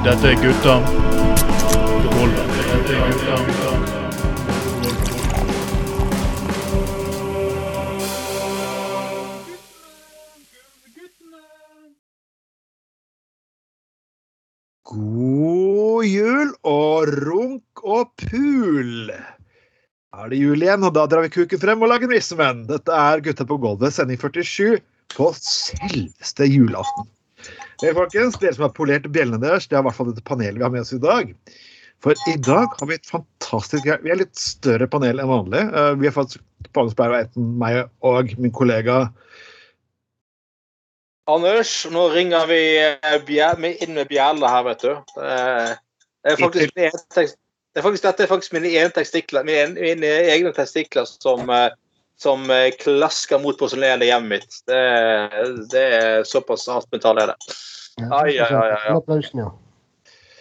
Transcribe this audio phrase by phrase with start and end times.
[0.00, 0.74] Dette er gutta.
[2.72, 3.34] Dette er gutta.
[14.88, 19.12] God jul og runk og pul!
[19.12, 22.64] Er det jul igjen, og da drar vi kuken frem og lager nissemenn.
[22.72, 24.80] Dette er Gutta på gulvet, sending 47
[25.12, 27.12] på selveste julaften.
[27.80, 30.58] Hey, folkens, Dere som har polert bjellene deres, det er i hvert fall dette panelet
[30.58, 31.30] vi har med oss i dag.
[32.04, 35.62] For i dag har vi et fantastisk Vi er litt større panel enn vanlig.
[35.68, 36.36] Eh, Vi har fått
[36.76, 39.06] pleier enten meg og min kollega
[41.30, 44.94] Anders, nå ringer vi eh, bjell, med- inn med bjella her, vet du.
[45.14, 46.88] Det er- faktisk, det
[47.76, 51.70] er faktisk, dette er faktisk mine, egne testikler, mine, egne testikler som, eh,
[52.22, 54.60] som eh, klasker mot porselenet i hjemmet mitt.
[54.68, 54.80] Det,
[55.72, 57.56] det er såpass hardt metall er det.
[58.10, 58.94] Ai, ai, ai, ai.
[58.94, 59.50] Applausen, ja.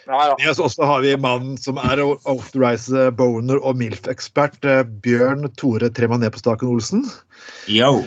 [0.09, 0.53] Ja, ja.
[0.55, 6.41] så har vi mannen som er authorized boner og MILF-ekspert, eh, Bjørn Tore Tremané på
[6.41, 7.03] Staken Olsen.
[7.69, 8.01] Yo.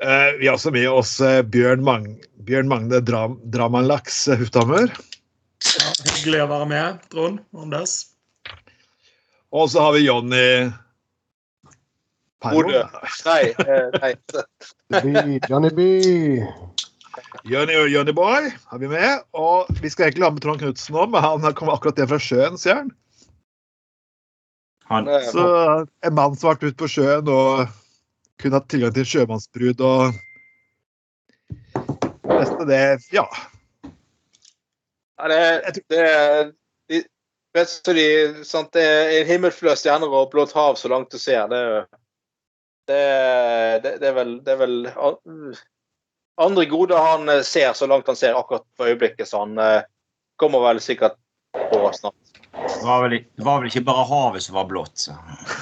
[0.00, 2.06] Eh, Vi har også med oss eh, Bjørn, Mang
[2.44, 4.92] Bjørn Magne Dram Dramanlaks Hufthammer.
[5.60, 7.96] Ja, hyggelig å være med, Trond Anders.
[9.52, 10.70] Og så har vi Jonny
[12.40, 12.82] Bodø.
[13.26, 15.40] Nei, eh, nei.
[15.48, 15.88] Johnny B.
[17.44, 19.26] Jonny og Jonny Boy har vi med.
[19.36, 22.20] Og vi skal egentlig ha med Trond Knutsen nå, men han kommer akkurat ned fra
[22.22, 22.90] sjøen, sier han.
[24.90, 25.44] Han, Så
[26.02, 27.68] en mann som har vært ute på sjøen og
[28.40, 30.18] kunne hatt tilgang til sjømannsbrud og
[32.30, 33.26] Neste det Ja.
[35.20, 35.38] Ja, det,
[35.92, 36.02] det,
[36.88, 37.00] det,
[37.52, 41.18] vet du, de, sant, det er en himmelflø stjerner og blått hav så langt du
[41.20, 41.50] ser.
[41.50, 41.60] Det,
[42.88, 43.02] det,
[43.84, 44.78] det, det, er vel, det er vel
[46.40, 49.82] andre gode han eh, ser så langt han ser akkurat på øyeblikket, så han eh,
[50.40, 51.18] kommer vel sikkert
[51.72, 52.14] på snart.
[52.52, 54.96] det, var vel, det var vel ikke bare havet som var blått.
[55.06, 55.16] Så.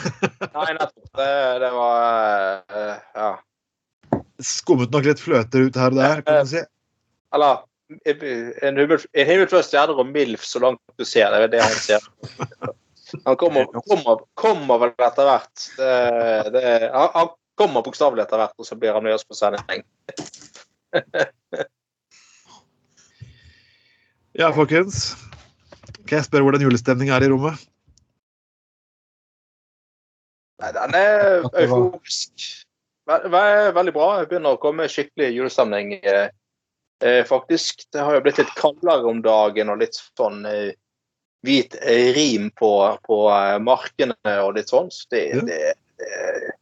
[0.54, 1.12] Nei, nettopp.
[1.18, 1.30] Det,
[1.64, 3.30] det var eh, Ja.
[4.38, 6.60] Skummet nok litt fløter ut her og der, kan du si.
[7.34, 7.64] Eller
[8.06, 11.34] en, himmel, en stjerner og MILF så langt du ser.
[11.34, 12.06] Det er det han ser.
[13.24, 15.66] Han kommer, kommer, kommer vel etter hvert.
[15.78, 15.92] Det,
[16.54, 19.84] det, han, han kommer bokstavelig etter hvert, og så blir han med oss på sending.
[24.38, 25.16] Ja, folkens.
[26.06, 27.58] Kan jeg spørre hvordan julestemningen er i rommet?
[30.62, 32.44] Nei, den er euforisk.
[33.08, 34.08] Ve- ve- Veldig bra.
[34.20, 35.92] Jeg begynner å komme skikkelig julestemning.
[36.02, 36.28] eh,
[37.02, 37.84] eh, Faktisk.
[37.92, 40.72] Det har jo blitt litt kaldere om dagen og litt sånn eh,
[41.46, 41.76] hvit
[42.16, 42.70] rim på,
[43.06, 44.90] på eh, markene og litt sånn.
[44.90, 45.42] Så det, Ja.
[45.46, 46.54] det, det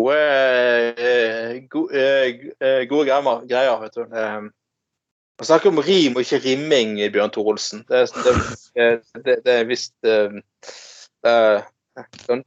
[0.00, 1.60] gode, eh,
[2.00, 3.06] eh, eh, gode
[3.48, 4.06] greier, vet du.
[5.40, 7.84] Man snakker om rim og ikke rimming, Bjørn Thorolsen.
[7.88, 8.24] Olsen.
[8.74, 9.94] Det, det, det, det er visst
[12.26, 12.42] sånn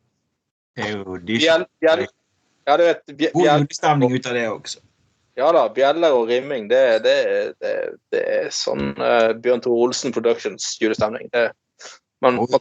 [0.73, 2.05] Det er jo Bjell, bjell,
[2.65, 3.65] ja, du vet, bje- god bjell,
[4.17, 4.79] ut av det også.
[5.39, 7.17] Ja da, bjeller og rimming, det, det,
[7.63, 7.73] det,
[8.13, 11.29] det er sånn uh, Bjørn Tore Olsen Productions julestemning.
[11.33, 11.47] Det,
[12.21, 12.59] man, må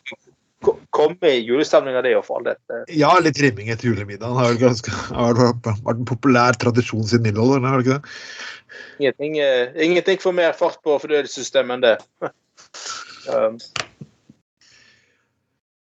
[0.94, 2.46] komme i julestemning av det, fall.
[2.46, 7.26] Det, det, Ja, litt rimming etter julemiddagen har ganske, har vært en populær tradisjon siden
[7.28, 8.16] middelalderen, har det ikke det?
[9.02, 11.96] ingenting, uh, ingenting får mer fart på fordøyelsessystemet enn det.
[13.32, 13.58] um,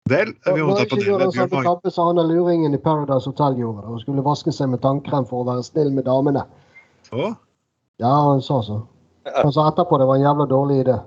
[0.05, 3.25] Vel, vi må ta på det den Bjørn samme Mag tabbe han luringen i Paradise
[3.25, 3.87] Hotel gjorde?
[3.89, 6.45] og skulle vaske seg med tannkrem for å være snill med damene.
[7.11, 8.81] Ja, han sa så.
[9.35, 10.97] Han sa etterpå det var en jævla dårlig idé.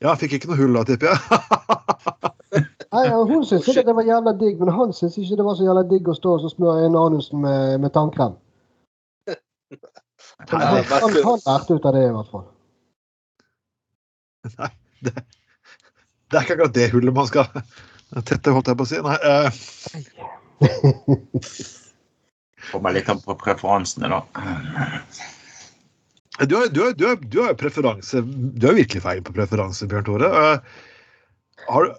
[0.00, 1.18] Ja, fikk ikke noe hull da, tipper jeg.
[2.94, 5.66] Nei, Hun syntes ikke det var jævla digg, men han syntes ikke det var så
[5.66, 8.38] jævla digg å stå og smøre inn anusen med, med tannkrem.
[10.50, 12.46] Han, han, han, lærte ut av det, i hvert fall.
[14.56, 14.70] Nei,
[15.04, 17.46] Det er ikke akkurat det hullet man skal
[18.26, 18.98] tette, holdt jeg på å si.
[19.04, 19.48] Nei, eh,
[22.68, 24.20] Kommer litt an på preferansene, da.
[26.46, 28.20] du har du har- du har- du har jo preferanse
[28.58, 30.28] Du har virkelig feil på preferanse, Bjørn Tore.
[30.28, 30.60] Eh,
[31.68, 31.94] har, du-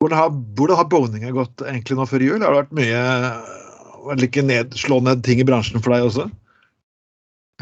[0.00, 2.42] hvordan, har, hvordan har boninga gått egentlig nå før jul?
[2.42, 6.30] Har det vært mye like ned, slå ned ting i bransjen for deg også?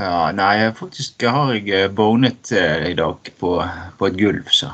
[0.00, 3.56] Ja, nei, faktisk har jeg eh, bonet eh, i dag på,
[3.98, 4.70] på et gulv, så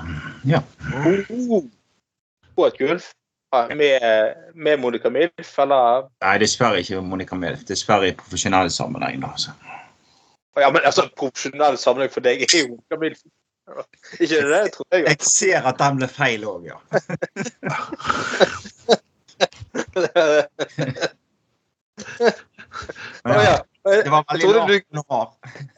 [0.47, 0.61] ja.
[1.03, 1.65] oh,
[2.55, 3.03] på et gulv
[3.53, 7.65] med, med Monica Milf, eller Nei, dessverre ikke Monica Milf.
[7.69, 9.33] Dessverre i profesjonell sammenheng, da.
[9.33, 9.51] Altså.
[10.57, 13.21] Ja, men altså, profesjonell sammenheng for deg er jo Monica Milf.
[14.21, 15.05] Ikke det, tror jeg.
[15.09, 16.79] Jeg ser at den ble feil òg, ja.
[23.25, 23.57] Men, ja.
[23.87, 24.69] Det var veldig rart.
[24.69, 25.76] du.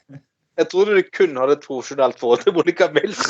[0.59, 3.21] Jeg trodde du kun hadde et profesjonelt forhold til Monica Milf.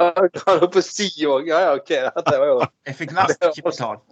[0.00, 1.46] Han holdt på si òg.
[1.46, 1.92] Ja, ja, OK.
[2.16, 2.58] Dette var jo
[2.88, 4.02] Jeg fikk nesten ikke betalt.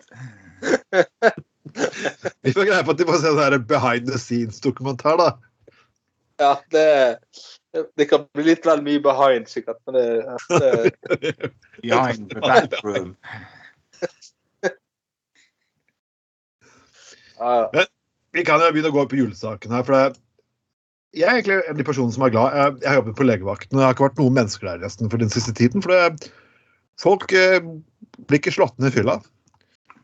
[2.46, 5.28] Vi får greie på at de får se sånn behind the scenes-dokumentar, da.
[6.40, 6.86] Ja, det
[7.96, 9.80] Det kan bli litt vel mye behind, sikkert.
[9.84, 10.06] Men det,
[11.20, 11.50] det
[11.82, 13.10] Behind the backroom.
[17.36, 17.84] ja, ja.
[18.36, 19.82] Vi kan jo begynne å gå på julesaken her.
[19.82, 20.16] for det,
[21.16, 22.54] Jeg er egentlig en av de personene som er glad.
[22.58, 25.12] Jeg, jeg har jobbet på legevakten, og det har ikke vært noen mennesker der resten
[25.12, 25.84] for den siste tiden.
[25.84, 26.30] For det,
[27.00, 27.56] folk eh,
[28.28, 29.14] blir ikke slått ned i fylla.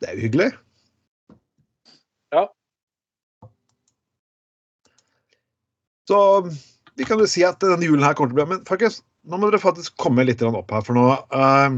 [0.00, 0.46] Det er jo hyggelig.
[2.32, 2.46] Ja.
[6.08, 6.20] Så
[6.96, 9.36] vi kan jo si at denne julen her kommer til å bli Men folkens, nå
[9.36, 11.76] må dere faktisk komme litt opp her, for nå eh,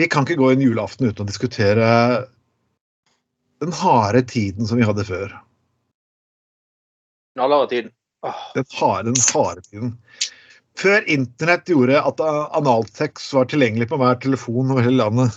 [0.00, 1.88] Vi kan ikke gå inn julaften uten å diskutere
[3.64, 5.32] den harde tiden som vi hadde før.
[7.34, 7.92] Knallharde tiden.
[8.26, 9.94] Åh, Den harde, den harde tiden.
[10.78, 12.20] Før internett gjorde at
[12.58, 15.36] analsex var tilgjengelig på hver telefon over hele landet.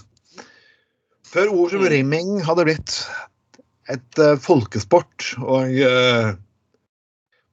[1.27, 1.89] Før ord som Mm.
[1.91, 2.95] rimming hadde blitt
[3.91, 6.33] et uh, folkesport, og uh,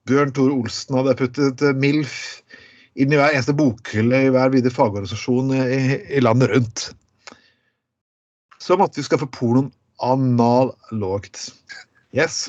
[0.09, 2.15] Bjørn Tore Olsen hadde puttet uh, MILF
[2.95, 6.85] inn i hver eneste bokhylle i hver videre fagorganisasjon i, i landet rundt.
[8.63, 11.51] Så måtte vi skaffe pornoen analogt.
[12.15, 12.49] Yes.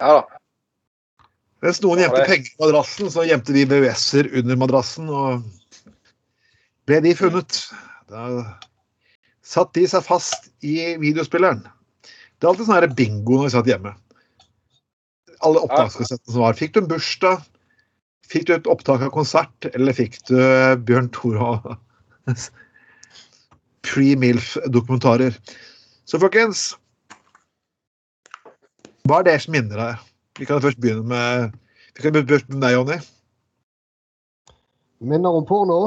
[0.00, 0.39] Ja da.
[1.60, 5.08] Mens noen gjemte det- penger i madrassen, så gjemte de VØS-er under madrassen.
[5.08, 5.42] Og
[6.88, 7.60] ble de funnet,
[8.08, 8.56] da
[9.50, 11.62] satt de seg fast i videospilleren.
[12.40, 13.94] Det er alltid sånn bingo når vi satt hjemme.
[15.44, 16.58] Alle opptakskassettene som var.
[16.58, 17.42] Fikk du en bursdag?
[18.30, 20.36] Fikk du et opptak av konsert, eller fikk du
[20.86, 21.76] Bjørn Tora
[23.88, 25.34] pre-MILF-dokumentarer?
[26.06, 26.76] Så folkens
[29.08, 30.09] Hva er deres minner her?
[30.38, 31.50] Vi kan først begynne med
[31.96, 33.00] Vi kan begynne med deg, Jonny.
[35.00, 35.80] Minner om porno?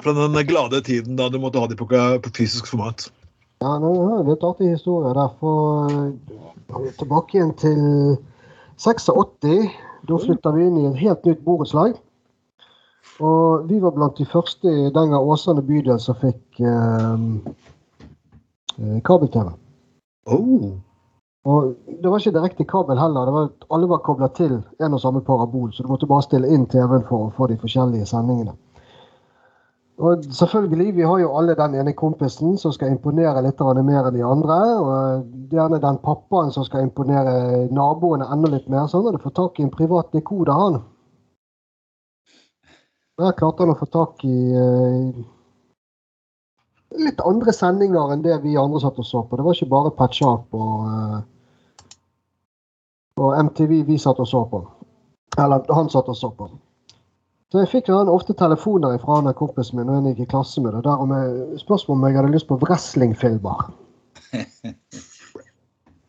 [0.00, 3.10] Fra den glade tiden da du måtte ha dem på, på fysisk format.
[3.60, 5.12] Ja, det er en litt artig historie.
[5.14, 5.32] der.
[5.40, 7.80] For vi tilbake igjen til
[8.80, 9.10] 86.
[10.08, 11.98] Da flytta vi inn i et helt nytt borettslag.
[13.20, 17.24] Og vi var blant de første i den gang Åsane bydel som fikk eh,
[18.80, 19.52] eh, kabel-TV.
[20.24, 20.70] Oh.
[21.44, 23.30] Og det var ikke direkte kabel heller.
[23.32, 26.66] var Alle var kobla til en og samme parabol, så du måtte bare stille inn
[26.66, 28.56] TV-en for å få de forskjellige sendingene.
[30.00, 34.14] Og selvfølgelig, vi har jo alle den ene kompisen som skal imponere litt mer enn
[34.14, 34.56] de andre.
[34.80, 35.24] Og er
[35.56, 38.86] gjerne den pappaen som skal imponere naboene enda litt mer.
[38.86, 40.80] Så han hadde fått tak i en privat dekoder, han.
[43.20, 45.20] Der klarte han å få tak i eh,
[46.98, 49.36] litt andre sendinger enn det vi andre satt og så på.
[49.36, 51.20] Det var ikke bare Patch Up og, eh,
[53.20, 54.64] og MTV vi satt og så på.
[55.38, 56.50] Eller han satt og så på.
[57.50, 60.62] Så jeg fikk han ofte telefoner fra han kompisen min når jeg gikk i klasse
[60.62, 60.84] med det.
[60.86, 63.70] Der om jeg, spørsmål om jeg hadde lyst på wrestlingfilmer.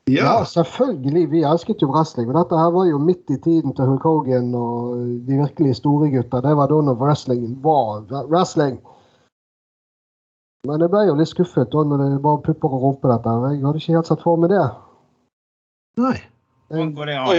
[0.10, 0.24] Ja.
[0.25, 1.30] Ja, selvfølgelig.
[1.31, 2.28] Vi elsket jo wrestling.
[2.28, 4.98] Men dette her var jo midt i tiden til Hulk Hogan og
[5.28, 6.42] de virkelig store gutta.
[6.42, 8.80] Det var da når wrestling var wrestling.
[10.68, 13.37] Men jeg ble jo litt skuffet da når det var pupper og rumpe dette.
[13.49, 14.65] Jeg hadde ikke helt sett for meg det.
[16.01, 16.18] Nei.
[16.71, 17.31] Jeg, går det an?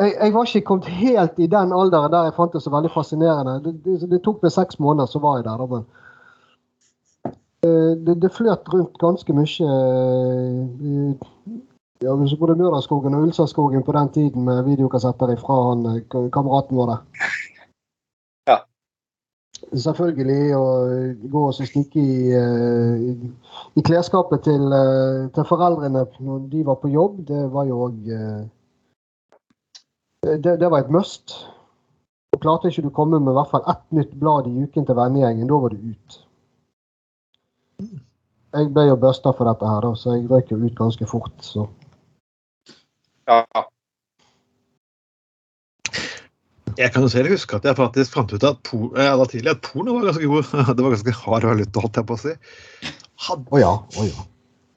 [0.00, 2.90] Jeg, jeg var ikke kommet helt i den alderen der jeg fant det så veldig
[2.94, 3.58] fascinerende.
[3.66, 5.60] Det, det, det tok meg seks måneder, så var jeg der.
[5.60, 5.84] da, men
[7.66, 10.62] Eh, det, det fløt rundt ganske mye eh,
[12.02, 16.90] ja, Både Mørdagsskogen og Ulsaskogen på den tiden med videokassetter fra han eh, kameraten vår
[16.90, 17.28] der.
[19.72, 20.64] Selvfølgelig å
[21.32, 23.04] gå og stikke i, eh,
[23.78, 28.02] i, klesskapet til, eh, til foreldrene når de var på jobb, det var jo òg
[30.22, 31.34] det, det var et must.
[32.32, 34.96] Og klarte ikke du komme med i hvert fall ett nytt blad i uken til
[34.96, 36.20] vennegjengen, da var du ut.
[38.52, 41.34] Jeg ble jo busta for dette her, så jeg røyk jo ut ganske fort.
[41.44, 41.66] Så.
[43.28, 43.42] Ja.
[46.78, 49.62] Jeg kan jo selv huske at jeg faktisk fant ut at, por eh, tidlig at
[49.64, 50.52] porno var ganske god.
[50.76, 52.34] Det var ganske hard valuta, holdt jeg på å si.
[53.26, 53.72] Hadde, Å ja.
[53.98, 54.26] oh ja.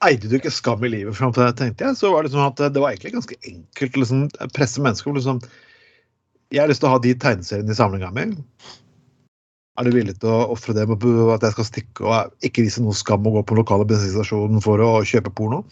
[0.06, 2.46] eide du ikke skam i livet fram til det, tenkte jeg, så var det sånn
[2.46, 4.24] at det var egentlig ganske enkelt å liksom,
[4.54, 5.16] presse mennesker.
[5.18, 5.40] Liksom,
[6.54, 8.28] jeg har lyst til å ha de tegneseriene i samlinga mi.
[9.76, 12.80] Er du villig til å ofre dem med at jeg skal stikke og ikke vise
[12.84, 15.64] noe skam og gå på den lokale bensinstasjonen for å kjøpe porno?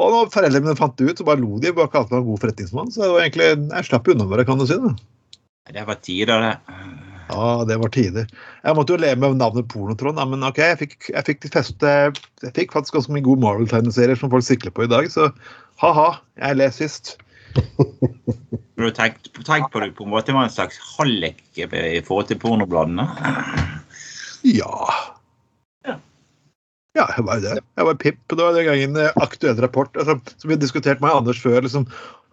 [0.00, 1.72] Og når foreldrene mine fant det ut, så bare lo de.
[1.74, 2.92] og kalte meg en god forretningsmann.
[2.92, 4.78] Så det var egentlig, jeg slapp unna med det, kan du si.
[4.80, 4.94] det.
[5.70, 6.56] Det var tider, det.
[7.28, 8.26] Ja, det var tider.
[8.64, 11.92] Jeg måtte jo leve med navnet Pornotron, ja, men ok, jeg fikk, jeg fikk feste
[12.42, 15.30] Jeg fikk faktisk ganske mye gode Marvel-tegneserier som folk sikler på i dag, så
[15.82, 16.08] ha-ha,
[16.42, 17.16] jeg ler sist.
[18.82, 21.66] Du tenk tenkt på det på en måte var en slags hallik i
[22.02, 23.04] forhold til pornobladene?
[24.48, 24.88] Ja.
[26.92, 27.52] Ja, jeg var jo det.
[27.78, 28.18] Jeg var pimp.
[28.28, 31.62] Det var den gangen eh, Aktuell rapport, altså, som vi har diskutert med Anders før.
[31.64, 31.86] liksom,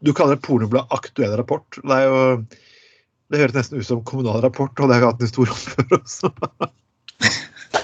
[0.03, 1.79] Du kaller det pornoblad Aktuell rapport.
[1.79, 2.17] Det er jo
[3.29, 5.59] det høres nesten ut som Kommunal Rapport, og det har vi hatt en stor om
[5.67, 6.31] før også.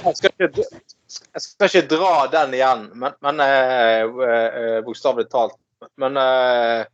[0.05, 5.57] Jeg skal ikke, jeg skal ikke dra den igjen, men, men eh, eh, bokstavelig talt.
[6.01, 6.85] Men eh,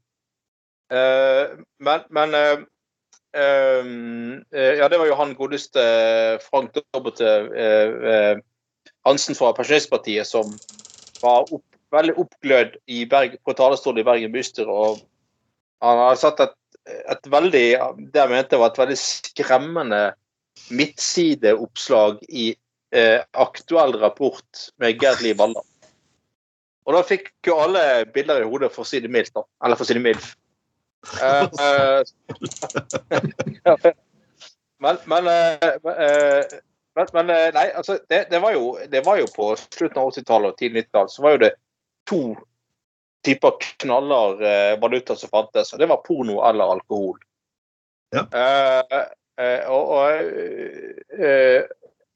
[0.92, 2.64] eh, Men, men eh,
[3.38, 3.92] eh,
[4.82, 5.84] Ja, det var jo han godeste
[6.50, 8.42] Frank Dobbert, eh,
[9.08, 10.52] Hansen fra Pensjonistpartiet som
[11.22, 12.76] var opp, veldig oppglødd
[13.46, 14.72] på talerstolen i Bergen bystyre.
[14.72, 15.00] og
[15.82, 16.58] Han har satt et,
[16.90, 17.66] et veldig
[18.14, 20.02] det jeg mente var et veldig skremmende
[20.74, 22.52] midtsideoppslag i
[22.96, 25.64] eh, aktuell rapport med Gerd Liv Valla.
[26.88, 29.34] Og da fikk jo alle bilder i hodet, for å si det mildt.
[29.36, 29.46] da.
[29.64, 30.34] Eller for å si det mildt.
[31.22, 32.02] Eh, eh,
[34.82, 36.44] men men, eh,
[37.14, 40.58] men, nei, altså, det, det, var jo, det var jo på slutten av 80-tallet og
[40.60, 41.52] tidlig 90-tall så var jo det
[42.10, 42.22] to
[43.26, 47.20] typer knaller eh, valuta som fantes, og det var porno eller alkohol.
[48.16, 48.26] Ja.
[48.28, 49.02] Eh,
[49.40, 51.64] eh, og, og eh,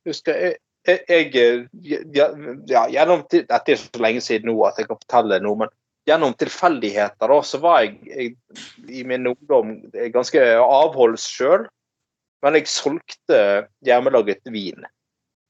[0.06, 2.28] husker jeg, jeg, jeg ja,
[2.70, 5.74] ja, gjennom Dette er så lenge siden nå at jeg kan fortelle noe, men
[6.06, 9.80] gjennom tilfeldigheter da, så var jeg, jeg i min ungdom
[10.14, 11.66] ganske avholds sjøl.
[12.46, 13.40] Men jeg solgte
[13.88, 14.86] hjemmelaget vin.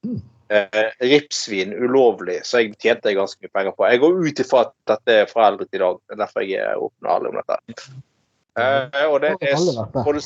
[0.06, 0.22] Mm.
[0.48, 3.86] Eh, ripsvin ulovlig, så jeg tjente ganske mye penger på.
[3.90, 5.98] Jeg går ut ifra at dette er foreldret i dag.
[5.98, 7.86] Det er derfor jeg er åpen ærlig om dette.
[8.56, 10.04] Eh, og det, vært det.
[10.04, 10.22] og det,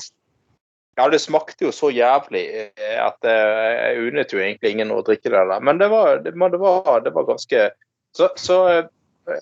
[1.01, 5.01] ja, det smakte jo så jævlig eh, at eh, jeg unnet jo egentlig ingen å
[5.07, 5.65] drikke det der.
[5.65, 7.71] Men det var, det, men det var, det var ganske
[8.13, 8.87] Så, så eh,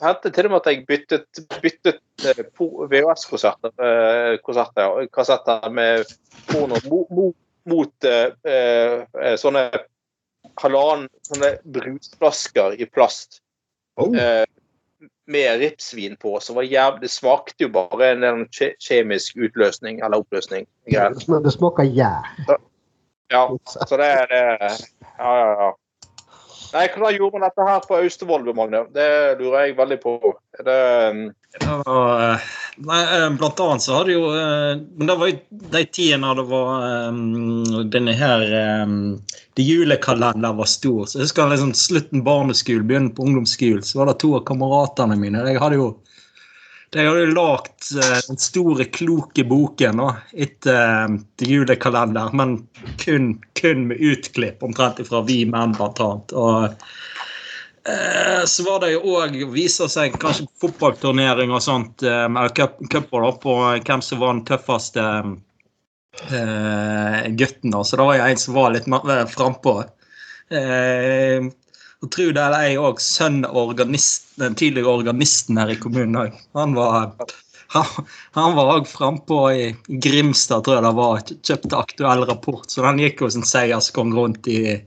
[0.02, 2.42] hendte til og med at jeg byttet, byttet eh,
[2.92, 6.06] VHS-konserter eh, konserter, ja, kassetter med
[6.52, 8.10] porno mot, mot, mot
[9.40, 9.64] sånne
[10.62, 13.40] halvannen sånne brusflasker i plast
[13.98, 14.12] Oh.
[14.14, 14.44] eh,
[15.26, 16.36] med ripsvin på.
[16.40, 20.68] Så var jævlig, det smakte jo bare en, en kje- kjemisk utløsning eller oppløsning.
[20.86, 21.10] greier.
[21.16, 22.28] Det sm- Det smaker gjær.
[23.30, 24.78] Ja, så det er det.
[25.18, 25.70] Ja, ja, ja.
[26.72, 28.84] Nei, Hvordan gjorde man dette her på Austevoll, Magne?
[28.94, 29.08] Det
[29.40, 30.14] lurer jeg veldig på.
[30.60, 31.20] Er det um,
[31.64, 32.48] Ja, eh,
[32.86, 36.44] nei, eh, blant annet så hadde jo eh, Men det var jo de tidene det
[36.50, 37.20] var eh,
[37.92, 38.44] denne her
[39.58, 41.06] Det julekalenderen var stor.
[41.06, 45.16] Så jeg husker liksom slutten barneskolen, begynne på ungdomsskolen, så var det to av kameratene
[45.18, 45.42] mine.
[45.50, 45.88] Jeg hadde jo
[46.94, 47.88] de hadde jo lagd
[48.30, 52.54] den store, kloke boken da, etter til julekalender, men
[53.02, 56.32] kun, kun med utklipp, omtrent fra Vi menn, blant annet.
[56.32, 56.78] Og
[57.88, 62.80] eh, så var det jo òg viser seg kanskje fotballturnering og sånt, eh, eller cup-
[62.92, 63.54] cuper på
[63.86, 65.04] hvem som var den tøffeste
[66.30, 67.70] eh, gutten.
[67.70, 69.78] da, Så det var jo en som var litt mer frampå.
[70.50, 71.48] Eh,
[71.98, 76.36] og tro det eller ei òg, sønn organist, den tidligere organisten her i kommunen òg.
[76.54, 77.12] Han var
[77.74, 79.64] han, han var òg frampå i
[80.00, 81.18] Grimstad, tror jeg det var.
[81.50, 82.64] Kjøpte aktuell rapport.
[82.70, 84.78] Så den gikk jo som seierskong rundt i,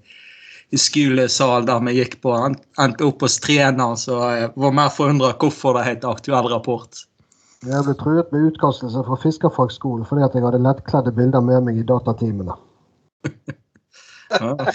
[0.72, 2.34] i skolesal der vi gikk på.
[2.80, 7.04] Endte opp hos trener, så jeg var mer forundra hvorfor det het aktuell rapport.
[7.62, 11.78] Jeg ble truet med utkastelse fra fiskerfagskolen fordi at jeg hadde lettkledde bilder med meg
[11.78, 12.56] i datatimene.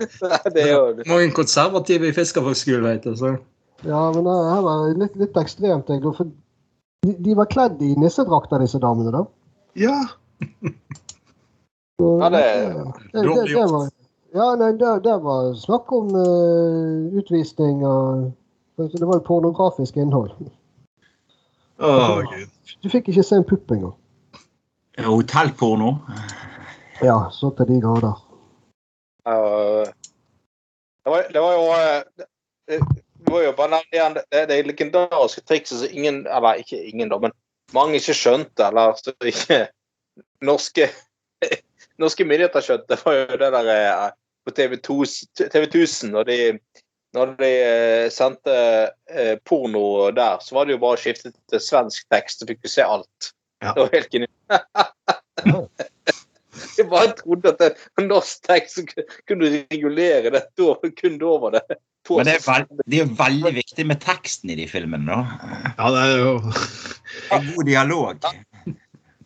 [0.54, 1.02] Det gjør du.
[1.06, 3.12] Mange konservative i fiskerfagskolen, vet du.
[3.16, 3.34] Så.
[3.84, 5.92] Ja, men det her var litt, litt ekstremt.
[5.92, 6.00] Jeg,
[7.04, 9.24] de, de var kledd i nissedrakter, disse damene, da.
[9.78, 10.00] ja.
[12.00, 12.42] Ja, det-
[13.12, 13.88] det, det, det var,
[14.34, 18.30] ja, nei, det, det var snakk om uh, utvisning og
[18.80, 20.30] Det var jo pornografisk innhold.
[21.80, 22.48] Oh, gud.
[22.82, 23.92] Du fikk ikke se en pupp engang.
[25.04, 25.90] Hotellporno.
[27.04, 28.16] Ja, så til de grader.
[29.28, 29.84] Uh,
[31.04, 32.24] det, var, det var jo uh,
[32.68, 32.80] det,
[33.20, 37.18] det var jo bare igjen det, det legendariske trikset som ingen Eller ikke ingen, da,
[37.20, 37.32] men
[37.76, 39.66] mange ikke skjønte, eller så ikke
[40.42, 40.88] norske
[42.00, 44.06] norske myndigheter skjønte, var jo det der uh,
[44.46, 44.96] på TV, 2,
[45.40, 46.38] TV 1000 når de,
[47.16, 48.54] når de eh, sendte
[49.10, 52.62] eh, porno der, så var det jo bare å skifte til svensk tekst, så fikk
[52.64, 53.32] du se alt.
[53.60, 53.74] Ja.
[53.74, 54.36] Det var helt genialt.
[56.76, 60.42] Jeg bare trodde at det var norsk tekst så kunne du regulere det.
[60.58, 61.62] Da, kun da var det
[62.06, 62.18] på.
[62.18, 65.50] Men det er, veld, det er veldig viktig med teksten i de filmene, da.
[65.78, 66.32] Ja, det er jo
[67.36, 68.28] En god dialog.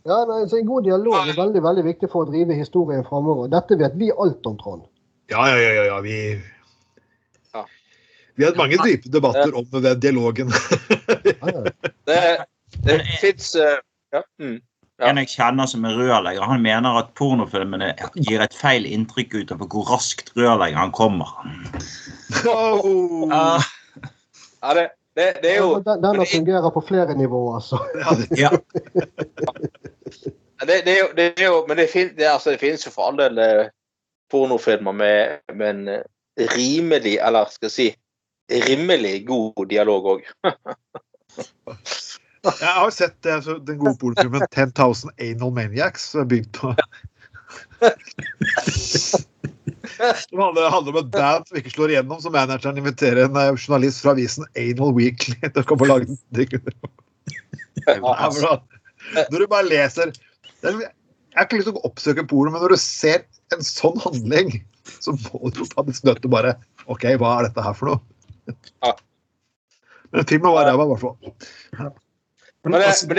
[0.04, 3.48] Ja, nei, så En god dialog er veldig veldig viktig for å drive historien framover.
[3.52, 4.84] Dette vet vi alt om, Trond.
[5.32, 6.00] Ja, ja, ja, ja, ja.
[6.04, 6.18] Vi
[7.54, 7.64] Ja.
[8.34, 10.52] Vi har hatt mange dype debatter om den dialogen.
[11.24, 11.64] Ja, ja.
[12.04, 12.20] Det,
[12.84, 14.22] det fins ja.
[14.42, 14.60] mm.
[15.00, 15.08] Ja.
[15.10, 19.66] En jeg kjenner som er rørlegger, han mener at pornofilmene gir et feil inntrykk utover
[19.72, 21.32] hvor raskt rørleggeren kommer.
[22.46, 23.24] Oh.
[23.30, 24.84] Ja, det,
[25.14, 27.78] det, det er jo Den, den, fungerer på flere nivåer, altså.
[27.94, 28.28] Ja, det,
[30.66, 32.90] det, det, er jo, det er jo Men det, fin, det, altså, det finnes jo
[32.94, 33.68] for all del eh,
[34.30, 36.02] pornofilmer med, med en eh,
[36.56, 37.88] rimelig, eller skal jeg si
[38.68, 40.26] rimelig god dialog òg.
[42.44, 46.12] Jeg har sett altså, den gode polfilmen 10,000 Anal Maniacs.
[46.28, 46.74] bygd på
[50.28, 53.52] Som handler, handler om et band som ikke slår igjennom, så manageren inviterer en eh,
[53.54, 56.06] journalist fra avisen Anal Weekly til å komme og lage.
[59.30, 60.14] Når du bare leser er,
[60.64, 64.48] Jeg har ikke lyst til å oppsøke porno, men når du ser en sånn handling,
[65.02, 66.52] så må du faktisk nødt til å bare
[66.86, 68.94] OK, hva er dette her for noe?
[70.14, 71.16] Men filmen var ræva, i hvert fall.
[72.64, 73.10] men altså,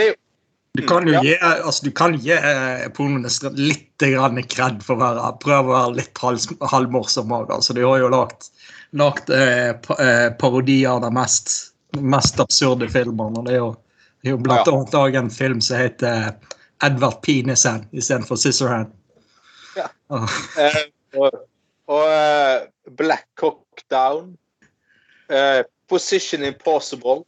[0.76, 5.02] du kan jo gi, altså, du kan gi eh, pornoindustrien litt grann kred for å
[5.04, 6.22] være, prøve å være litt
[6.72, 7.54] halvmorsom òg.
[7.56, 8.50] Altså, de har jo lagt,
[8.98, 11.52] lagt eh, pa, eh, parodier av de mest,
[12.00, 13.44] mest absurde filmene.
[13.48, 13.72] Det er jo,
[14.22, 14.76] det er jo blant Ja.
[14.76, 16.36] annet også en film som heter
[16.84, 18.92] Edvard Pinesen istedenfor Scissorhand.
[19.76, 19.90] Ja.
[20.60, 20.82] Eh,
[21.16, 21.44] og
[21.86, 22.64] og eh,
[22.98, 24.38] Black Cock Down.
[25.30, 27.24] eh, Position Impossible.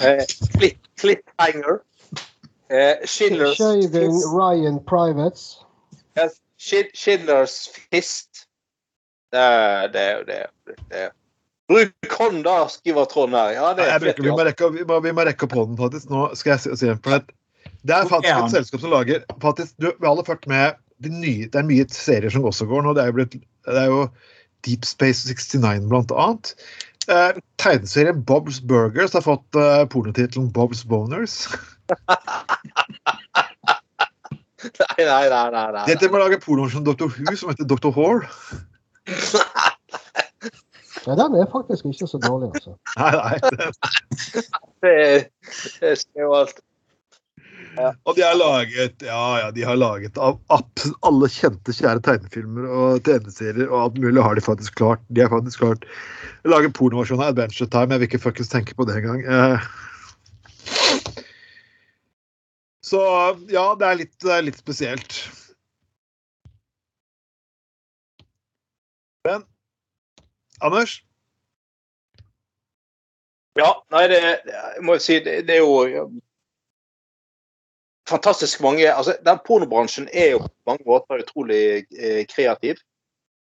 [0.00, 0.24] Uh,
[0.56, 1.82] Clip, Cliffhanger.
[2.70, 5.64] Eh, Schindler's, Shaving Fist, Ryan Privates.
[6.18, 8.46] yes, Schi- Schindler's Fist.
[9.32, 10.00] Det er det.
[10.00, 10.76] er- det, det.
[11.06, 11.10] er-
[11.68, 13.50] Bruk hånda, skriver Trond her.
[13.56, 16.08] Ja, det er bruker, vi, må rekke, vi, må, vi må rekke opp hånden, faktisk.
[16.10, 17.32] Nå skal jeg si, si for det,
[17.82, 18.44] det er faktisk Ja.
[18.44, 21.66] et selskap som lager faktisk, du, Vi har alle fulgt med de nye, Det er
[21.66, 22.94] mye serier som også går nå.
[22.94, 23.34] Det er jo, blitt,
[23.66, 24.08] det er jo
[24.62, 26.54] Deep Space 69, blant annet.
[27.08, 31.48] Eh, tegneserien Bob's Burgers har fått eh, pornotittelen Bob's Boners.
[34.66, 35.50] Nei, nei, nei.
[35.52, 35.84] nei, nei.
[35.90, 37.10] Dette å lage pornoversjon som Dr.
[37.12, 37.92] Who, som heter Dr.
[37.94, 38.22] Hall
[41.06, 42.72] Ja, den er faktisk ikke så dårlig, altså.
[42.98, 43.36] Nei, nei.
[44.82, 45.30] det-
[45.86, 46.58] er jo alt.
[48.08, 53.02] Og de har laget ja, ja, de har laget av alle kjente, kjære tegnefilmer og
[53.04, 55.02] tegneserier og alt mulig har de faktisk klart.
[55.12, 55.84] De har faktisk klart
[56.46, 57.92] å lage pornoversjon av Adventure Time.
[57.92, 59.20] Jeg vil ikke fuckings tenke på det engang.
[59.28, 59.68] Eh.
[62.86, 63.00] Så
[63.50, 65.16] ja, det er litt, litt spesielt.
[69.26, 69.42] Men
[70.62, 71.00] Anders?
[73.58, 76.06] Ja, nei, det, jeg må jo si, det, det er jo
[78.06, 82.78] fantastisk mange altså Den pornobransjen er jo på mange måter utrolig eh, kreativ.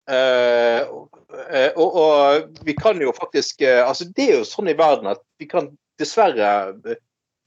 [0.07, 1.09] Eh, og,
[1.49, 5.11] eh, og, og vi kan jo faktisk eh, altså Det er jo sånn i verden
[5.11, 6.53] at vi kan dessverre
[6.87, 6.99] eh,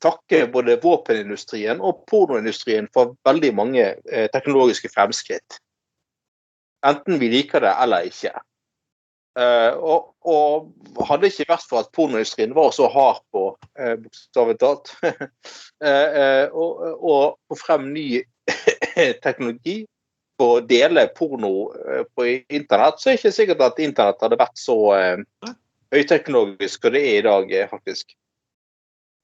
[0.02, 5.58] takke både våpenindustrien og pornoindustrien for veldig mange eh, teknologiske fremskritt.
[6.86, 8.34] Enten vi liker det eller ikke.
[9.36, 13.48] Eh, og, og hadde ikke vært for at pornoindustrien var så hard på,
[13.80, 14.94] uh, bokstavelig talt,
[15.82, 18.08] å eh, få frem ny
[19.26, 19.82] teknologi
[20.36, 24.38] på å dele porno eh, på internett, så er det ikke sikkert at internett hadde
[24.40, 25.50] vært så eh,
[25.94, 28.16] høyteknologisk som det er i dag, eh, faktisk.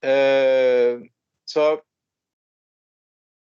[0.03, 1.03] Eh,
[1.49, 1.67] så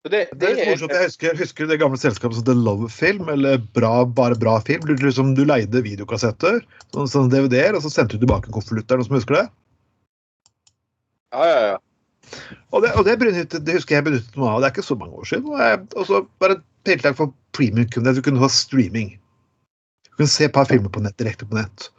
[0.07, 0.93] så det, Det er litt morsomt.
[0.95, 4.85] Jeg husker, husker det gamle selskapet som The Love Film, eller bra, Bare bra film.
[4.87, 6.61] Du, liksom, du leide videokassetter,
[6.95, 8.87] sånn, sånn DVD-er, og så sendte du tilbake konvolutt.
[8.87, 9.45] Det noen som husker det?
[11.35, 11.77] Ja, ja, ja.
[12.71, 14.63] Og det, og det, benyttet, det husker jeg benyttet meg av.
[14.63, 15.51] Det er ikke så mange år siden.
[15.51, 19.17] Og jeg, også bare et tiltak for premium Du kunne ha streaming.
[20.07, 21.91] Du kunne se et par filmer på nett direkte på nett.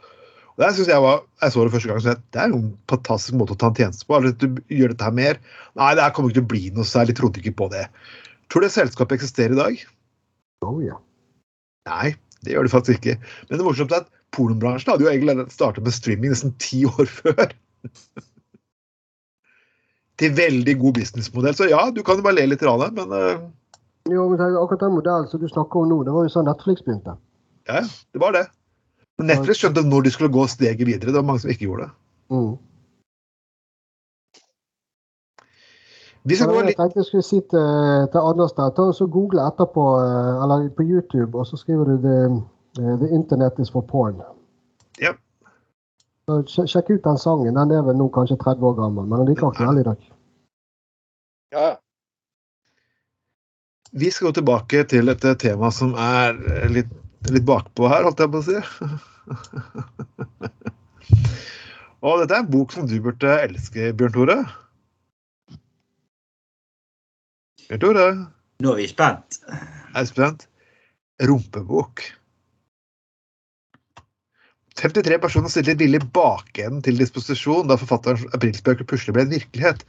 [0.58, 3.36] Der synes Jeg var, jeg så det første gang, så jeg, det er en fantastisk
[3.38, 4.16] måte å ta en tjeneste på.
[4.18, 5.38] Eller at du gjør dette her mer.
[5.78, 7.14] Nei, det her kommer ikke til å bli noe særlig.
[7.18, 7.84] Trodde ikke på det.
[8.50, 9.84] Tror du det selskapet eksisterer i dag?
[10.66, 10.98] Oh, ja.
[11.86, 13.30] Nei, det gjør det faktisk ikke.
[13.46, 17.06] Men det morsomt er at pornobransjen hadde jo egentlig startet med streaming nesten ti år
[17.06, 17.54] før.
[20.18, 21.54] Til veldig god businessmodell.
[21.54, 23.46] Så ja, du kan jo bare le litt, det, men uh...
[24.10, 26.82] Jo, men akkurat den modellen som du snakker om nå, det var jo sånn Netflix
[26.82, 27.14] begynte.
[27.68, 28.48] ja, det var det.
[29.18, 31.10] Men Netflix skjønte når de skulle gå steget videre.
[31.10, 31.92] Det var mange som ikke gjorde det.
[32.30, 32.56] Mm.
[36.28, 38.94] Vi skal gå Jeg litt tenkte jeg skulle si til, til Anders der, ta og
[38.94, 42.18] så google etterpå, eh, eller på YouTube, og så skriver du the,
[42.82, 44.20] eh, the Internet is for porn.
[45.00, 45.14] Ja.
[46.28, 47.56] Så Sjekk ut den sangen.
[47.56, 50.08] Den er vel nå kanskje 30 år gammel, men den er like aktuell i dag.
[51.52, 51.76] ja, ja.
[53.90, 56.36] Vi skal gå tilbake til et eh, tema som er
[56.68, 56.90] litt,
[57.36, 58.58] litt bakpå her, holdt jeg på å si.
[62.08, 64.36] Og dette er en bok som du burde elske, Bjørn Tore.
[67.68, 68.06] Bjørn Tore,
[68.62, 69.40] Nå er vi spent.
[69.48, 70.46] er du spent?
[71.22, 72.04] Rumpebok.
[74.78, 79.82] 53 personer stilte villig bakenden til disposisjon da forfatterens aprilspøk plutselig ble en virkelighet.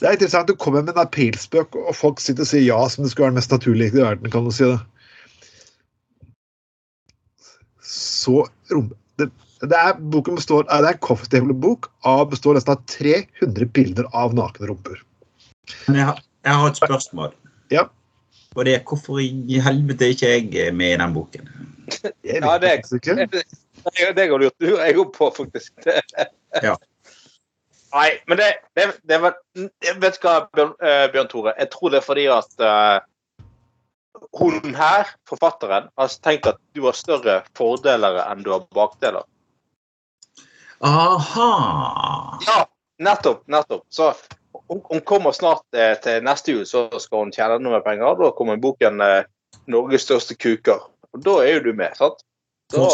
[0.00, 0.48] Det er interessant.
[0.48, 3.36] Du kommer med en aprilspøk, og folk sitter og sier ja som det skulle være
[3.36, 4.30] den mest naturlige i verden.
[4.32, 4.80] kan du si det.
[7.86, 8.88] Så rom...
[9.16, 9.30] Det,
[9.62, 14.08] det er, boken består, er det er coffee table-bok av består nesten av 300 bilder
[14.12, 14.98] av nakne rumper.
[15.86, 17.30] Men jeg har, jeg har et spørsmål.
[17.72, 17.86] Ja.
[18.56, 21.48] Og det er hvorfor i helvete er ikke jeg med i den boken?
[22.26, 23.16] Ja, det- er ikke.
[23.86, 24.54] Det, det går lurt.
[24.60, 25.72] lurer jeg òg på, faktisk.
[26.64, 26.72] Ja.
[27.92, 28.46] Nei, men det,
[28.76, 29.34] det, det var
[30.00, 31.52] Vet du hva, Bjørn, eh, Bjørn Tore?
[31.58, 32.94] Jeg tror det er fordi at eh,
[34.38, 39.24] hun her, forfatteren, har tenkt at du har større fordeler enn du har bakdeler.
[40.84, 41.50] Aha!
[42.46, 42.66] Ja,
[42.98, 43.46] nettopp.
[43.48, 43.86] nettopp.
[43.88, 44.12] Så
[44.68, 48.18] hun, hun kommer snart eh, til neste jul, så skal hun tjene noe penger.
[48.20, 49.24] Da kommer boken eh,
[49.66, 50.84] 'Norges største kuker'.
[51.14, 52.20] Og da er jo du med, sant?
[52.72, 52.90] Da-.